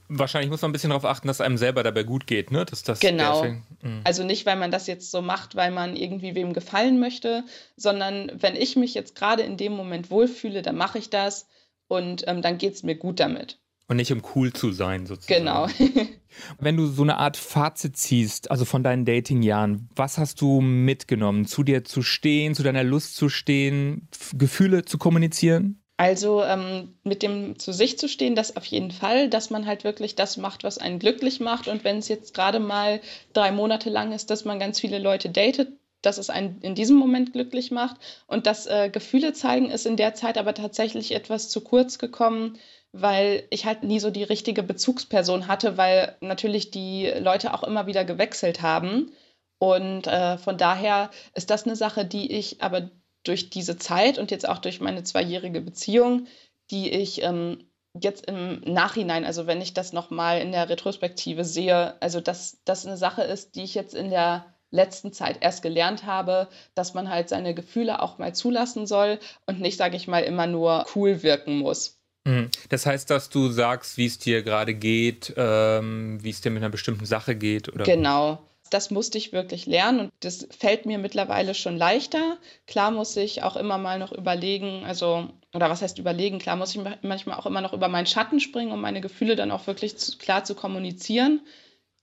Wahrscheinlich 0.09 0.51
muss 0.51 0.63
man 0.63 0.71
ein 0.71 0.73
bisschen 0.73 0.91
darauf 0.91 1.05
achten, 1.05 1.29
dass 1.29 1.43
einem 1.43 1.59
selber 1.59 1.83
dabei 1.83 2.05
gut 2.05 2.27
geht, 2.27 2.51
ne? 2.51 2.65
Dass 2.65 2.83
das 2.83 3.01
genau. 3.01 3.45
Mhm. 3.45 4.01
Also 4.05 4.25
nicht, 4.25 4.47
weil 4.47 4.57
man 4.57 4.71
das 4.71 4.87
jetzt 4.87 5.11
so 5.11 5.21
macht, 5.21 5.57
weil 5.57 5.71
man 5.71 5.95
irgendwie 5.95 6.35
wem 6.35 6.55
gefallen 6.55 6.99
möchte, 6.99 7.45
sondern 7.77 8.33
wenn 8.35 8.57
ich 8.57 8.77
mich 8.77 8.95
jetzt 8.95 9.15
gerade 9.15 9.43
in 9.43 9.59
dem 9.59 9.73
Moment 9.73 10.11
wohlfühle, 10.11 10.63
dann 10.63 10.77
mache 10.77 10.99
ich 10.99 11.11
das 11.11 11.47
und 11.87 12.25
ähm, 12.27 12.41
dann 12.41 12.57
geht 12.57 12.75
es 12.75 12.83
mir 12.83 12.95
gut 12.95 13.21
damit. 13.21 13.59
Und 13.87 13.97
nicht 13.97 14.13
um 14.13 14.23
cool 14.35 14.53
zu 14.53 14.73
sein, 14.73 15.05
sozusagen. 15.05 15.45
Genau. 15.45 15.69
Wenn 16.59 16.77
du 16.77 16.87
so 16.87 17.03
eine 17.03 17.19
Art 17.19 17.37
Fazit 17.37 17.99
ziehst, 17.99 18.51
also 18.51 18.65
von 18.65 18.83
deinen 18.83 19.05
Datingjahren, 19.05 19.91
was 19.95 20.17
hast 20.17 20.41
du 20.41 20.63
mitgenommen? 20.63 21.45
Zu 21.45 21.63
dir 21.63 21.85
zu 21.85 22.03
stehen, 22.03 22.55
zu 22.55 22.63
deiner 22.63 22.83
Lust 22.83 23.17
zu 23.17 23.29
stehen, 23.29 24.09
Gefühle 24.33 24.87
zu 24.87 24.97
kommunizieren? 24.97 25.84
Also 25.97 26.43
ähm, 26.43 26.99
mit 27.05 27.23
dem 27.23 27.59
zu 27.59 27.73
sich 27.73 27.99
zu 27.99 28.09
stehen, 28.09 28.35
das 28.35 28.57
auf 28.57 28.65
jeden 28.65 28.91
Fall, 28.91 29.29
dass 29.29 29.51
man 29.51 29.65
halt 29.67 29.85
wirklich 29.85 30.17
das 30.17 30.37
macht, 30.37 30.65
was 30.65 30.79
einen 30.79 30.99
glücklich 30.99 31.39
macht. 31.39 31.69
Und 31.69 31.85
wenn 31.85 31.99
es 31.99 32.09
jetzt 32.09 32.35
gerade 32.35 32.59
mal 32.59 33.01
drei 33.33 33.53
Monate 33.53 33.91
lang 33.91 34.13
ist, 34.13 34.31
dass 34.31 34.45
man 34.45 34.59
ganz 34.59 34.81
viele 34.81 34.99
Leute 34.99 35.31
datet, 35.31 35.69
dass 36.03 36.19
es 36.19 36.31
einen 36.31 36.61
in 36.63 36.75
diesem 36.75 36.97
Moment 36.97 37.33
glücklich 37.33 37.71
macht. 37.71 37.97
Und 38.27 38.47
das 38.47 38.67
äh, 38.67 38.91
Gefühle 38.91 39.33
zeigen 39.35 39.71
ist 39.71 39.87
in 39.87 39.97
der 39.97 40.15
Zeit 40.15 40.37
aber 40.37 40.55
tatsächlich 40.55 41.13
etwas 41.13 41.49
zu 41.49 41.61
kurz 41.61 41.99
gekommen, 41.99 42.59
weil 42.93 43.45
ich 43.51 43.65
halt 43.65 43.85
nie 43.85 44.01
so 44.01 44.11
die 44.11 44.25
richtige 44.25 44.63
Bezugsperson 44.65 45.47
hatte, 45.47 45.77
weil 45.77 46.17
natürlich 46.21 46.73
die 46.73 47.07
Leute 47.21 47.55
auch 47.55 47.63
immer 47.63 47.87
wieder 47.87 48.05
gewechselt 48.05 48.63
haben. 48.63 49.13
Und 49.59 50.09
äh, 50.09 50.39
von 50.39 50.59
daher 50.59 51.11
ist 51.35 51.51
das 51.51 51.65
eine 51.65 51.77
Sache, 51.77 52.05
die 52.05 52.33
ich 52.33 52.63
aber 52.63 52.91
durch 53.25 53.51
diese 53.51 53.77
Zeit 53.77 54.19
und 54.19 54.31
jetzt 54.31 54.49
auch 54.49 54.59
durch 54.59 54.81
meine 54.81 55.03
zweijährige 55.03 55.61
Beziehung, 55.61 56.27
die 56.71 56.91
ich 56.91 57.23
ähm, 57.23 57.65
jetzt 57.99 58.27
im 58.27 58.61
Nachhinein, 58.61 59.25
also 59.25 59.47
wenn 59.47 59.61
ich 59.61 59.75
das 59.75 59.93
nochmal 59.93 60.41
in 60.41 60.53
der 60.53 60.69
Retrospektive 60.69 61.45
sehe, 61.45 62.01
also 62.01 62.21
dass 62.21 62.59
das 62.65 62.87
eine 62.87 62.97
Sache 62.97 63.23
ist, 63.23 63.55
die 63.55 63.65
ich 63.65 63.75
jetzt 63.75 63.95
in 63.95 64.11
der 64.11 64.47
letzten 64.71 65.13
Zeit 65.13 65.39
erst 65.41 65.63
gelernt 65.63 66.05
habe, 66.05 66.49
dass 66.75 66.95
man 66.95 67.09
halt 67.09 67.29
seine 67.29 67.55
Gefühle 67.55 68.03
auch 68.03 68.19
mal 68.19 68.35
zulassen 68.35 68.87
soll 68.87 69.21
und 69.47 69.61
nicht, 69.61 69.79
sage 69.79 69.97
ich 69.97 70.09
mal, 70.09 70.25
immer 70.25 70.47
nur 70.47 70.85
cool 70.95 71.23
wirken 71.23 71.59
muss. 71.59 72.01
Mhm. 72.25 72.51
Das 72.71 72.85
heißt, 72.85 73.09
dass 73.09 73.29
du 73.29 73.51
sagst, 73.51 73.97
wie 73.99 74.07
es 74.07 74.19
dir 74.19 74.43
gerade 74.43 74.75
geht, 74.75 75.33
ähm, 75.37 76.19
wie 76.23 76.31
es 76.31 76.41
dir 76.41 76.51
mit 76.51 76.63
einer 76.63 76.71
bestimmten 76.71 77.07
Sache 77.07 77.37
geht, 77.37 77.69
oder? 77.69 77.85
Genau 77.85 78.41
das 78.71 78.91
musste 78.91 79.19
ich 79.19 79.33
wirklich 79.33 79.67
lernen 79.67 80.01
und 80.01 80.13
das 80.21 80.49
fällt 80.59 80.87
mir 80.87 80.99
mittlerweile 80.99 81.55
schon 81.55 81.77
leichter. 81.77 82.39
Klar 82.67 82.91
muss 82.91 83.17
ich 83.17 83.43
auch 83.43 83.57
immer 83.57 83.79
mal 83.79 83.99
noch 83.99 84.13
überlegen, 84.13 84.85
also, 84.85 85.29
oder 85.55 85.71
was 85.71 85.83
heißt 85.83 85.99
überlegen? 85.99 86.39
Klar 86.39 86.57
muss 86.57 86.75
ich 86.75 86.81
manchmal 87.03 87.39
auch 87.39 87.47
immer 87.47 87.61
noch 87.61 87.73
über 87.73 87.89
meinen 87.89 88.07
Schatten 88.07 88.41
springen, 88.41 88.73
um 88.73 88.81
meine 88.81 89.01
Gefühle 89.01 89.37
dann 89.37 89.51
auch 89.51 89.67
wirklich 89.67 89.97
zu, 89.97 90.17
klar 90.19 90.45
zu 90.45 90.55
kommunizieren. 90.55 91.41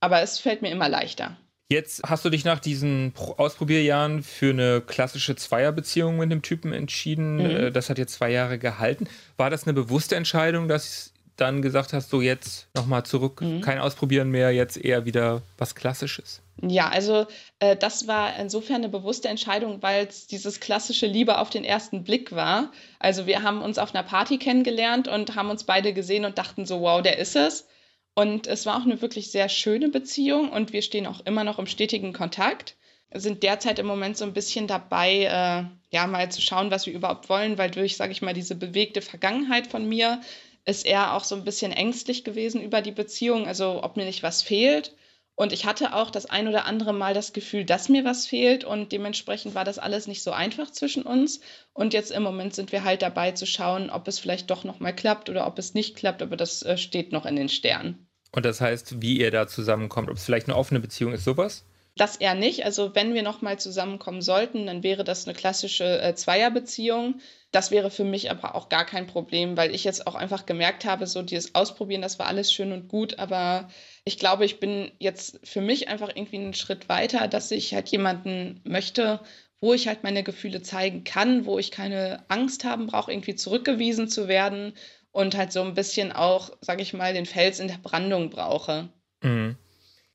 Aber 0.00 0.20
es 0.22 0.38
fällt 0.38 0.62
mir 0.62 0.70
immer 0.70 0.88
leichter. 0.88 1.36
Jetzt 1.68 2.02
hast 2.04 2.24
du 2.24 2.28
dich 2.28 2.44
nach 2.44 2.58
diesen 2.58 3.14
Ausprobierjahren 3.16 4.22
für 4.22 4.50
eine 4.50 4.82
klassische 4.82 5.36
Zweierbeziehung 5.36 6.18
mit 6.18 6.30
dem 6.30 6.42
Typen 6.42 6.72
entschieden. 6.72 7.36
Mhm. 7.36 7.40
Äh, 7.40 7.70
das 7.72 7.88
hat 7.88 7.98
jetzt 7.98 8.14
zwei 8.14 8.30
Jahre 8.30 8.58
gehalten. 8.58 9.08
War 9.36 9.48
das 9.48 9.64
eine 9.64 9.72
bewusste 9.72 10.16
Entscheidung, 10.16 10.68
dass 10.68 11.12
dann 11.36 11.62
gesagt 11.62 11.92
hast, 11.92 12.10
so 12.10 12.20
jetzt 12.20 12.68
nochmal 12.76 13.04
zurück, 13.04 13.40
mhm. 13.40 13.62
kein 13.62 13.78
Ausprobieren 13.78 14.30
mehr, 14.30 14.52
jetzt 14.52 14.76
eher 14.76 15.06
wieder 15.06 15.42
was 15.56 15.74
Klassisches? 15.74 16.42
Ja, 16.64 16.88
also 16.90 17.26
äh, 17.58 17.76
das 17.76 18.06
war 18.06 18.36
insofern 18.38 18.76
eine 18.76 18.88
bewusste 18.88 19.28
Entscheidung, 19.28 19.82
weil 19.82 20.06
es 20.06 20.28
dieses 20.28 20.60
klassische 20.60 21.06
Liebe 21.06 21.38
auf 21.38 21.50
den 21.50 21.64
ersten 21.64 22.04
Blick 22.04 22.30
war. 22.32 22.70
Also 23.00 23.26
wir 23.26 23.42
haben 23.42 23.62
uns 23.62 23.78
auf 23.78 23.94
einer 23.94 24.04
Party 24.04 24.38
kennengelernt 24.38 25.08
und 25.08 25.34
haben 25.34 25.50
uns 25.50 25.64
beide 25.64 25.92
gesehen 25.92 26.24
und 26.24 26.38
dachten 26.38 26.64
so, 26.64 26.80
wow, 26.80 27.02
der 27.02 27.18
ist 27.18 27.34
es. 27.34 27.66
Und 28.14 28.46
es 28.46 28.64
war 28.64 28.76
auch 28.76 28.84
eine 28.84 29.02
wirklich 29.02 29.32
sehr 29.32 29.48
schöne 29.48 29.88
Beziehung 29.88 30.50
und 30.52 30.72
wir 30.72 30.82
stehen 30.82 31.06
auch 31.06 31.20
immer 31.26 31.42
noch 31.42 31.58
im 31.58 31.66
stetigen 31.66 32.12
Kontakt. 32.12 32.76
Sind 33.12 33.42
derzeit 33.42 33.78
im 33.80 33.86
Moment 33.86 34.16
so 34.16 34.24
ein 34.24 34.32
bisschen 34.32 34.66
dabei, 34.68 35.24
äh, 35.24 35.64
ja, 35.94 36.06
mal 36.06 36.30
zu 36.30 36.40
schauen, 36.40 36.70
was 36.70 36.86
wir 36.86 36.92
überhaupt 36.94 37.28
wollen, 37.28 37.58
weil 37.58 37.70
durch, 37.70 37.96
sage 37.96 38.12
ich 38.12 38.22
mal, 38.22 38.34
diese 38.34 38.54
bewegte 38.54 39.02
Vergangenheit 39.02 39.66
von 39.66 39.88
mir 39.88 40.20
ist 40.64 40.86
er 40.86 41.14
auch 41.14 41.24
so 41.24 41.34
ein 41.34 41.44
bisschen 41.44 41.72
ängstlich 41.72 42.22
gewesen 42.22 42.62
über 42.62 42.82
die 42.82 42.92
Beziehung, 42.92 43.46
also 43.48 43.82
ob 43.82 43.96
mir 43.96 44.04
nicht 44.04 44.22
was 44.22 44.42
fehlt. 44.42 44.94
Und 45.42 45.52
ich 45.52 45.66
hatte 45.66 45.92
auch 45.92 46.12
das 46.12 46.26
ein 46.26 46.46
oder 46.46 46.66
andere 46.66 46.92
Mal 46.92 47.14
das 47.14 47.32
Gefühl, 47.32 47.64
dass 47.64 47.88
mir 47.88 48.04
was 48.04 48.28
fehlt 48.28 48.62
und 48.62 48.92
dementsprechend 48.92 49.56
war 49.56 49.64
das 49.64 49.80
alles 49.80 50.06
nicht 50.06 50.22
so 50.22 50.30
einfach 50.30 50.70
zwischen 50.70 51.02
uns. 51.02 51.40
Und 51.72 51.94
jetzt 51.94 52.12
im 52.12 52.22
Moment 52.22 52.54
sind 52.54 52.70
wir 52.70 52.84
halt 52.84 53.02
dabei 53.02 53.32
zu 53.32 53.44
schauen, 53.44 53.90
ob 53.90 54.06
es 54.06 54.20
vielleicht 54.20 54.50
doch 54.52 54.62
noch 54.62 54.78
mal 54.78 54.94
klappt 54.94 55.28
oder 55.30 55.48
ob 55.48 55.58
es 55.58 55.74
nicht 55.74 55.96
klappt, 55.96 56.22
aber 56.22 56.36
das 56.36 56.62
äh, 56.62 56.78
steht 56.78 57.10
noch 57.10 57.26
in 57.26 57.34
den 57.34 57.48
Sternen. 57.48 58.06
Und 58.30 58.44
das 58.44 58.60
heißt, 58.60 59.02
wie 59.02 59.18
ihr 59.18 59.32
da 59.32 59.48
zusammenkommt, 59.48 60.10
ob 60.10 60.16
es 60.16 60.24
vielleicht 60.24 60.46
eine 60.46 60.56
offene 60.56 60.78
Beziehung 60.78 61.12
ist, 61.12 61.24
sowas? 61.24 61.64
Das 61.96 62.18
eher 62.18 62.36
nicht. 62.36 62.64
Also 62.64 62.94
wenn 62.94 63.12
wir 63.12 63.24
noch 63.24 63.42
mal 63.42 63.58
zusammenkommen 63.58 64.22
sollten, 64.22 64.66
dann 64.66 64.84
wäre 64.84 65.02
das 65.02 65.26
eine 65.26 65.34
klassische 65.34 66.00
äh, 66.00 66.14
Zweierbeziehung. 66.14 67.16
Das 67.50 67.72
wäre 67.72 67.90
für 67.90 68.04
mich 68.04 68.30
aber 68.30 68.54
auch 68.54 68.68
gar 68.68 68.86
kein 68.86 69.08
Problem, 69.08 69.56
weil 69.56 69.74
ich 69.74 69.82
jetzt 69.82 70.06
auch 70.06 70.14
einfach 70.14 70.46
gemerkt 70.46 70.84
habe, 70.84 71.08
so 71.08 71.20
dieses 71.20 71.56
Ausprobieren, 71.56 72.00
das 72.00 72.20
war 72.20 72.28
alles 72.28 72.52
schön 72.52 72.72
und 72.72 72.86
gut, 72.86 73.18
aber 73.18 73.68
ich 74.04 74.18
glaube, 74.18 74.44
ich 74.44 74.58
bin 74.58 74.90
jetzt 74.98 75.40
für 75.44 75.60
mich 75.60 75.88
einfach 75.88 76.08
irgendwie 76.08 76.38
einen 76.38 76.54
Schritt 76.54 76.88
weiter, 76.88 77.28
dass 77.28 77.50
ich 77.50 77.74
halt 77.74 77.88
jemanden 77.88 78.60
möchte, 78.64 79.20
wo 79.60 79.74
ich 79.74 79.86
halt 79.86 80.02
meine 80.02 80.24
Gefühle 80.24 80.62
zeigen 80.62 81.04
kann, 81.04 81.46
wo 81.46 81.58
ich 81.58 81.70
keine 81.70 82.24
Angst 82.28 82.64
haben 82.64 82.88
brauche, 82.88 83.12
irgendwie 83.12 83.36
zurückgewiesen 83.36 84.08
zu 84.08 84.26
werden 84.26 84.74
und 85.12 85.36
halt 85.36 85.52
so 85.52 85.62
ein 85.62 85.74
bisschen 85.74 86.10
auch, 86.10 86.50
sage 86.60 86.82
ich 86.82 86.94
mal, 86.94 87.14
den 87.14 87.26
Fels 87.26 87.60
in 87.60 87.68
der 87.68 87.78
Brandung 87.78 88.30
brauche. 88.30 88.88
Mhm. 89.22 89.56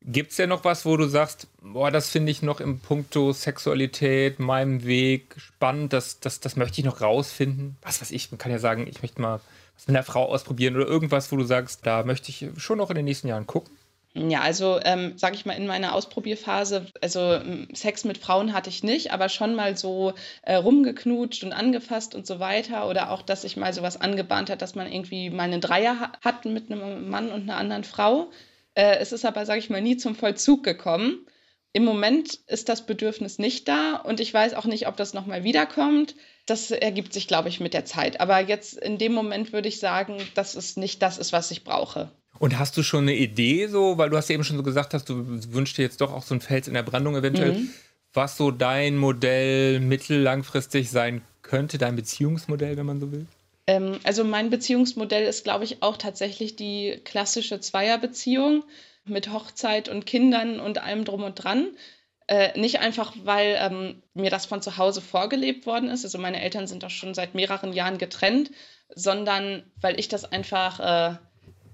Gibt 0.02 0.32
es 0.32 0.38
ja 0.38 0.48
noch 0.48 0.64
was, 0.64 0.86
wo 0.86 0.96
du 0.96 1.08
sagst, 1.08 1.48
boah, 1.62 1.90
das 1.90 2.10
finde 2.10 2.32
ich 2.32 2.42
noch 2.42 2.60
im 2.60 2.80
Punkto 2.80 3.34
Sexualität, 3.34 4.40
meinem 4.40 4.86
Weg 4.86 5.36
spannend, 5.38 5.92
das, 5.92 6.20
das, 6.20 6.40
das 6.40 6.56
möchte 6.56 6.80
ich 6.80 6.86
noch 6.86 7.02
rausfinden? 7.02 7.78
Was 7.82 8.02
weiß 8.02 8.12
ich, 8.12 8.32
man 8.32 8.38
kann 8.38 8.52
ja 8.52 8.60
sagen, 8.60 8.86
ich 8.88 9.02
möchte 9.02 9.22
mal 9.22 9.40
was 9.76 9.88
mit 9.88 9.96
einer 9.96 10.04
Frau 10.04 10.26
ausprobieren 10.26 10.76
oder 10.76 10.88
irgendwas, 10.88 11.32
wo 11.32 11.38
du 11.38 11.44
sagst, 11.44 11.86
da 11.86 12.04
möchte 12.04 12.30
ich 12.30 12.48
schon 12.58 12.80
noch 12.80 12.90
in 12.90 12.96
den 12.96 13.06
nächsten 13.06 13.28
Jahren 13.28 13.48
gucken? 13.48 13.77
Ja, 14.18 14.42
also 14.42 14.80
ähm, 14.84 15.16
sage 15.16 15.36
ich 15.36 15.46
mal 15.46 15.54
in 15.54 15.68
meiner 15.68 15.94
Ausprobierphase, 15.94 16.88
also 17.02 17.40
Sex 17.74 18.04
mit 18.04 18.18
Frauen 18.18 18.52
hatte 18.52 18.70
ich 18.70 18.82
nicht, 18.82 19.12
aber 19.12 19.30
schon 19.30 19.54
mal 19.54 19.78
so 19.78 20.14
äh, 20.42 20.56
rumgeknutscht 20.56 21.44
und 21.44 21.54
angefasst 21.54 22.16
und 22.16 22.26
so 22.26 22.40
weiter 22.40 22.90
oder 22.90 23.12
auch, 23.12 23.22
dass 23.22 23.44
sich 23.44 23.58
mal 23.58 23.74
sowas 23.74 24.02
angebahnt 24.02 24.50
hat, 24.50 24.64
dass 24.64 24.74
man 24.74 24.92
irgendwie 24.92 25.30
mal 25.30 25.44
einen 25.44 25.62
Dreier 25.62 26.14
hat 26.22 26.46
mit 26.46 26.72
einem 26.72 27.10
Mann 27.10 27.32
und 27.32 27.44
einer 27.44 27.58
anderen 27.58 27.84
Frau. 27.84 28.32
Äh, 28.74 28.98
es 28.98 29.12
ist 29.12 29.24
aber, 29.24 29.46
sage 29.46 29.60
ich 29.60 29.70
mal, 29.70 29.82
nie 29.82 29.98
zum 29.98 30.16
Vollzug 30.16 30.64
gekommen. 30.64 31.28
Im 31.74 31.86
Moment 31.86 32.40
ist 32.48 32.70
das 32.70 32.88
Bedürfnis 32.88 33.38
nicht 33.38 33.68
da 33.68 33.98
und 33.98 34.20
ich 34.20 34.34
weiß 34.34 34.56
auch 34.56 34.66
nicht, 34.66 34.88
ob 34.88 34.98
das 34.98 35.14
nochmal 35.14 35.44
wiederkommt. 35.44 36.16
Das 36.48 36.72
ergibt 36.72 37.14
sich, 37.14 37.28
glaube 37.28 37.50
ich, 37.50 37.60
mit 37.60 37.76
der 37.76 37.86
Zeit. 37.86 38.20
Aber 38.20 38.40
jetzt 38.40 38.74
in 38.78 38.98
dem 38.98 39.14
Moment 39.14 39.54
würde 39.54 39.68
ich 39.68 39.80
sagen, 39.80 40.18
dass 40.34 40.56
es 40.56 40.76
nicht 40.76 41.04
das 41.04 41.20
ist, 41.20 41.34
was 41.34 41.52
ich 41.52 41.64
brauche. 41.64 42.10
Und 42.40 42.60
hast 42.60 42.78
du 42.78 42.84
schon 42.84 43.04
eine 43.04 43.16
Idee, 43.16 43.68
so, 43.68 43.98
weil 43.98 44.10
du 44.10 44.18
hast 44.18 44.30
ja 44.30 44.36
eben 44.36 44.44
schon 44.44 44.58
so 44.58 44.64
gesagt 44.64 44.94
hast, 44.94 45.10
du 45.10 45.26
wünschst 45.54 45.78
dir 45.78 45.84
jetzt 45.84 46.02
doch 46.02 46.14
auch 46.14 46.24
so 46.24 46.36
ein 46.36 46.42
Fels 46.42 46.68
in 46.68 46.74
der 46.74 46.84
Brandung 46.84 47.16
eventuell, 47.16 47.54
mhm. 47.54 47.70
was 48.14 48.38
so 48.38 48.52
dein 48.52 48.98
Modell 48.98 49.80
mittellangfristig 49.80 50.90
sein 50.90 51.22
könnte, 51.42 51.78
dein 51.78 51.96
Beziehungsmodell, 51.96 52.78
wenn 52.78 52.86
man 52.86 53.00
so 53.00 53.12
will? 53.12 53.26
Ähm, 53.68 54.00
also 54.04 54.24
mein 54.24 54.50
Beziehungsmodell 54.50 55.26
ist, 55.26 55.44
glaube 55.44 55.64
ich, 55.64 55.82
auch 55.82 55.98
tatsächlich 55.98 56.56
die 56.56 57.00
klassische 57.04 57.60
Zweierbeziehung, 57.60 58.64
mit 59.10 59.32
Hochzeit 59.32 59.90
und 59.90 60.06
Kindern 60.06 60.60
und 60.60 60.80
allem 60.80 61.06
drum 61.06 61.24
und 61.24 61.36
dran. 61.36 61.70
Äh, 62.28 62.60
nicht 62.60 62.80
einfach, 62.80 63.14
weil 63.24 63.58
ähm, 63.60 64.02
mir 64.14 64.30
das 64.30 64.46
von 64.46 64.62
zu 64.62 64.78
Hause 64.78 65.02
vorgelebt 65.02 65.66
worden 65.66 65.90
ist. 65.90 66.04
Also 66.04 66.18
meine 66.18 66.42
Eltern 66.42 66.68
sind 66.68 66.84
auch 66.84 66.90
schon 66.90 67.14
seit 67.14 67.36
mehreren 67.36 67.72
Jahren 67.72 67.98
getrennt, 67.98 68.52
sondern 68.94 69.64
weil 69.80 70.00
ich 70.00 70.10
das 70.10 70.26
einfach, 70.26 70.80
äh, 70.80 71.18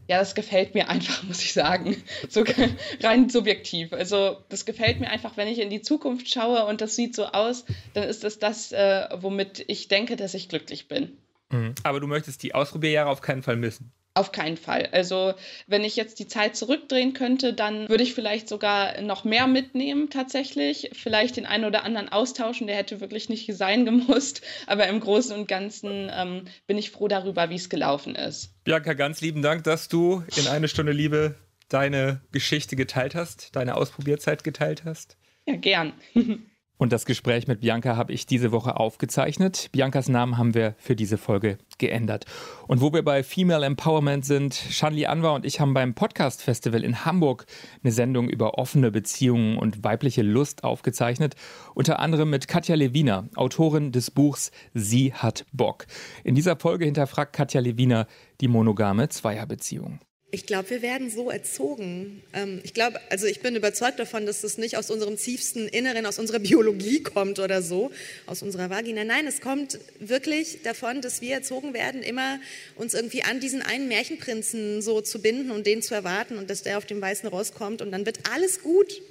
ja, 0.08 0.20
das 0.20 0.36
gefällt 0.36 0.76
mir 0.76 0.90
einfach, 0.90 1.24
muss 1.28 1.42
ich 1.42 1.54
sagen. 1.54 2.02
So 2.30 2.44
rein 3.02 3.30
subjektiv. 3.30 3.94
Also 3.94 4.38
das 4.50 4.66
gefällt 4.66 5.00
mir 5.00 5.10
einfach, 5.10 5.38
wenn 5.38 5.48
ich 5.48 5.60
in 5.60 5.70
die 5.70 5.82
Zukunft 5.82 6.30
schaue 6.30 6.66
und 6.66 6.82
das 6.82 6.96
sieht 6.96 7.16
so 7.16 7.26
aus, 7.26 7.66
dann 7.94 8.04
ist 8.08 8.24
es 8.24 8.40
das, 8.40 8.72
äh, 8.72 9.08
womit 9.16 9.64
ich 9.68 9.88
denke, 9.88 10.16
dass 10.16 10.34
ich 10.34 10.50
glücklich 10.50 10.88
bin. 10.88 11.18
Mhm. 11.52 11.76
Aber 11.84 12.00
du 12.00 12.08
möchtest 12.08 12.44
die 12.44 12.54
Ausprobierjahre 12.54 13.10
auf 13.10 13.22
keinen 13.22 13.44
Fall 13.44 13.56
missen. 13.56 13.92
Auf 14.16 14.32
keinen 14.32 14.58
Fall. 14.58 14.90
Also, 14.92 15.34
wenn 15.66 15.84
ich 15.84 15.96
jetzt 15.96 16.20
die 16.20 16.28
Zeit 16.28 16.56
zurückdrehen 16.56 17.14
könnte, 17.14 17.52
dann 17.52 17.90
würde 17.90 18.04
ich 18.04 18.14
vielleicht 18.14 18.48
sogar 18.48 19.02
noch 19.02 19.24
mehr 19.24 19.48
mitnehmen, 19.48 20.12
tatsächlich. 20.12 20.92
Vielleicht 20.94 21.38
den 21.38 21.48
einen 21.48 21.66
oder 21.66 21.84
anderen 21.84 22.10
austauschen, 22.10 22.68
der 22.68 22.76
hätte 22.76 23.02
wirklich 23.02 23.30
nicht 23.30 23.52
sein 23.56 23.86
gemusst. 23.86 24.44
Aber 24.68 24.88
im 24.88 25.00
Großen 25.00 25.36
und 25.36 25.48
Ganzen 25.48 26.12
ähm, 26.14 26.46
bin 26.68 26.78
ich 26.78 26.92
froh 26.92 27.08
darüber, 27.08 27.50
wie 27.50 27.56
es 27.56 27.70
gelaufen 27.70 28.14
ist. 28.14 28.54
Bianca, 28.64 28.94
ganz 28.94 29.20
lieben 29.22 29.42
Dank, 29.42 29.64
dass 29.64 29.88
du 29.88 30.24
in 30.38 30.48
eine 30.48 30.68
Stunde 30.68 30.92
Liebe 30.92 31.36
deine 31.70 32.22
Geschichte 32.32 32.76
geteilt 32.76 33.16
hast, 33.16 33.56
deine 33.56 33.76
Ausprobierzeit 33.76 34.44
geteilt 34.44 34.84
hast. 34.86 35.18
Ja, 35.48 35.56
gern. 35.56 35.94
Und 36.78 36.92
das 36.92 37.06
Gespräch 37.06 37.48
mit 37.48 37.62
Bianca 37.62 37.96
habe 37.96 38.14
ich 38.14 38.26
diese 38.26 38.52
Woche 38.52 38.78
aufgezeichnet. 38.78 39.70
Biancas 39.72 40.10
Namen 40.10 40.38
haben 40.38 40.54
wir 40.54 40.74
für 40.80 40.96
diese 40.96 41.18
Folge 41.18 41.58
geändert. 41.78 42.26
Und 42.68 42.82
wo 42.82 42.92
wir 42.92 43.04
bei 43.04 43.24
Female 43.24 43.66
Empowerment 43.66 44.26
sind, 44.26 44.56
Shanli 44.56 45.06
Anwar 45.06 45.34
und 45.36 45.46
ich 45.46 45.60
haben 45.60 45.74
beim 45.74 45.94
Podcast 45.94 46.42
Festival 46.42 46.84
in 46.84 47.06
Hamburg 47.06 47.46
eine 47.84 47.94
Sendung 47.94 48.28
über 48.28 48.58
offene 48.58 48.92
Beziehungen 48.92 49.58
und 49.58 49.84
weibliche 49.84 50.24
Lust 50.24 50.64
aufgezeichnet. 50.64 51.36
Unter 51.76 52.00
anderem 52.00 52.32
mit 52.32 52.48
Katja 52.48 52.76
Lewiner, 52.76 53.30
Autorin 53.36 53.92
des 53.92 54.10
Buchs 54.10 54.52
Sie 54.74 55.14
hat 55.14 55.46
Bock. 55.54 55.86
In 56.24 56.36
dieser 56.36 56.58
Folge 56.58 56.86
hinterfragt 56.86 57.34
Katja 57.34 57.62
Lewiner 57.62 58.08
die 58.42 58.48
monogame 58.48 59.10
Zweierbeziehung. 59.10 60.00
Ich 60.34 60.48
glaube, 60.48 60.72
wir 60.72 60.82
werden 60.82 61.12
so 61.12 61.30
erzogen. 61.30 62.24
Ähm, 62.34 62.60
ich 62.64 62.74
glaube, 62.74 63.00
also 63.12 63.28
ich 63.28 63.42
bin 63.42 63.56
überzeugt 63.56 64.00
davon, 64.00 64.26
dass 64.26 64.42
das 64.42 64.58
nicht 64.58 64.78
aus 64.78 64.90
unserem 64.90 65.16
tiefsten 65.16 65.68
Inneren, 65.68 66.08
aus 66.08 66.18
unserer 66.18 66.40
Biologie 66.40 67.04
kommt 67.04 67.38
oder 67.38 67.62
so, 67.62 67.92
aus 68.26 68.42
unserer 68.42 68.72
Vagina. 68.72 69.04
Nein, 69.04 69.28
es 69.28 69.42
kommt 69.42 69.78
wirklich 70.00 70.64
davon, 70.64 71.02
dass 71.02 71.22
wir 71.22 71.36
erzogen 71.36 71.76
werden, 71.76 72.02
immer 72.02 72.40
uns 72.76 72.96
irgendwie 72.96 73.22
an 73.22 73.42
diesen 73.42 73.62
einen 73.62 73.88
Märchenprinzen 73.88 74.82
so 74.82 75.02
zu 75.02 75.22
binden 75.22 75.52
und 75.52 75.68
den 75.68 75.84
zu 75.84 75.94
erwarten 75.94 76.40
und 76.40 76.50
dass 76.50 76.64
der 76.64 76.80
auf 76.80 76.88
dem 76.88 77.00
weißen 77.00 77.30
Ross 77.30 77.54
kommt 77.54 77.84
und 77.84 77.92
dann 77.92 78.08
wird 78.08 78.28
alles 78.34 78.64
gut. 78.64 79.04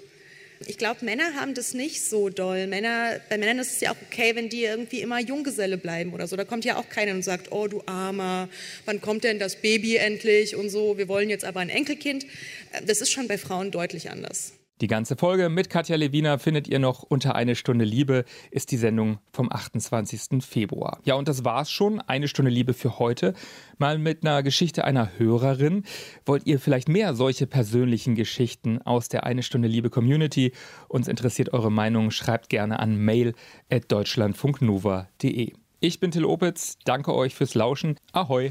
Ich 0.66 0.79
glaube, 0.79 1.05
Männer 1.05 1.35
haben 1.35 1.55
das 1.55 1.75
nicht 1.75 2.05
so 2.05 2.29
doll. 2.29 2.66
Männer, 2.66 3.20
bei 3.29 3.38
Männern 3.38 3.59
ist 3.59 3.72
es 3.72 3.81
ja 3.81 3.92
auch 3.92 3.96
okay, 4.11 4.35
wenn 4.35 4.48
die 4.48 4.64
irgendwie 4.64 5.01
immer 5.01 5.20
Junggeselle 5.20 5.79
bleiben 5.79 6.12
oder 6.12 6.27
so. 6.27 6.37
Da 6.37 6.44
kommt 6.44 6.64
ja 6.64 6.77
auch 6.77 6.88
keiner 6.88 7.12
und 7.12 7.22
sagt, 7.22 7.53
oh 7.53 7.66
du 7.68 7.83
Armer, 7.87 8.48
wann 8.85 9.01
kommt 9.01 9.25
denn 9.25 9.38
das 9.38 9.57
Baby 9.57 9.96
endlich 9.96 10.57
und 10.57 10.70
so, 10.70 10.98
wir 10.98 11.09
wollen 11.09 11.31
jetzt 11.31 11.44
aber 11.44 11.61
ein 11.61 11.70
Enkelkind. 11.70 12.27
Das 12.87 13.01
ist 13.01 13.11
schon 13.11 13.29
bei 13.29 13.38
Frauen 13.38 13.70
deutlich 13.70 14.11
anders. 14.11 14.53
Die 14.83 14.88
ganze 14.88 15.16
Folge 15.16 15.49
mit 15.49 15.71
Katja 15.71 15.95
Lewina 15.95 16.38
findet 16.38 16.66
ihr 16.66 16.81
noch 16.81 17.05
unter 17.05 17.37
eine 17.37 17.55
Stunde 17.55 17.85
Liebe, 17.85 18.25
ist 18.51 18.73
die 18.73 18.77
Sendung 18.77 19.21
vom 19.33 19.49
28. 19.49 20.45
Februar. 20.45 20.99
Ja, 21.05 21.14
und 21.14 21.29
das 21.29 21.45
war's 21.45 21.71
schon. 21.71 22.01
Eine 22.01 22.27
Stunde 22.27 22.51
Liebe 22.51 22.75
für 22.75 22.99
heute. 22.99 23.35
Mal 23.79 23.99
mit 23.99 24.27
einer 24.27 24.42
Geschichte 24.42 24.85
einer 24.85 25.16
Hörerin. 25.18 25.85
Wollt 26.27 26.49
ihr 26.49 26.59
vielleicht 26.59 26.88
mehr 26.88 27.14
solche 27.14 27.47
persönlichen 27.47 28.16
Geschichten 28.16 28.83
aus 28.83 29.09
der 29.09 29.23
Eine 29.23 29.45
Stunde 29.45 29.68
Liebe 29.68 29.88
Community? 29.88 30.51
Uns 30.88 31.07
interessiert 31.07 31.53
eure 31.53 31.71
Meinung. 31.71 32.11
Schreibt 32.11 32.49
gerne 32.49 32.81
an 32.81 32.97
mail.deutschlandfunknova.de. 32.97 35.53
Ich 35.79 36.01
bin 36.01 36.11
Till 36.11 36.25
Opitz. 36.25 36.77
Danke 36.85 37.14
euch 37.14 37.37
fürs 37.37 37.55
Lauschen. 37.55 38.01
Ahoi! 38.11 38.51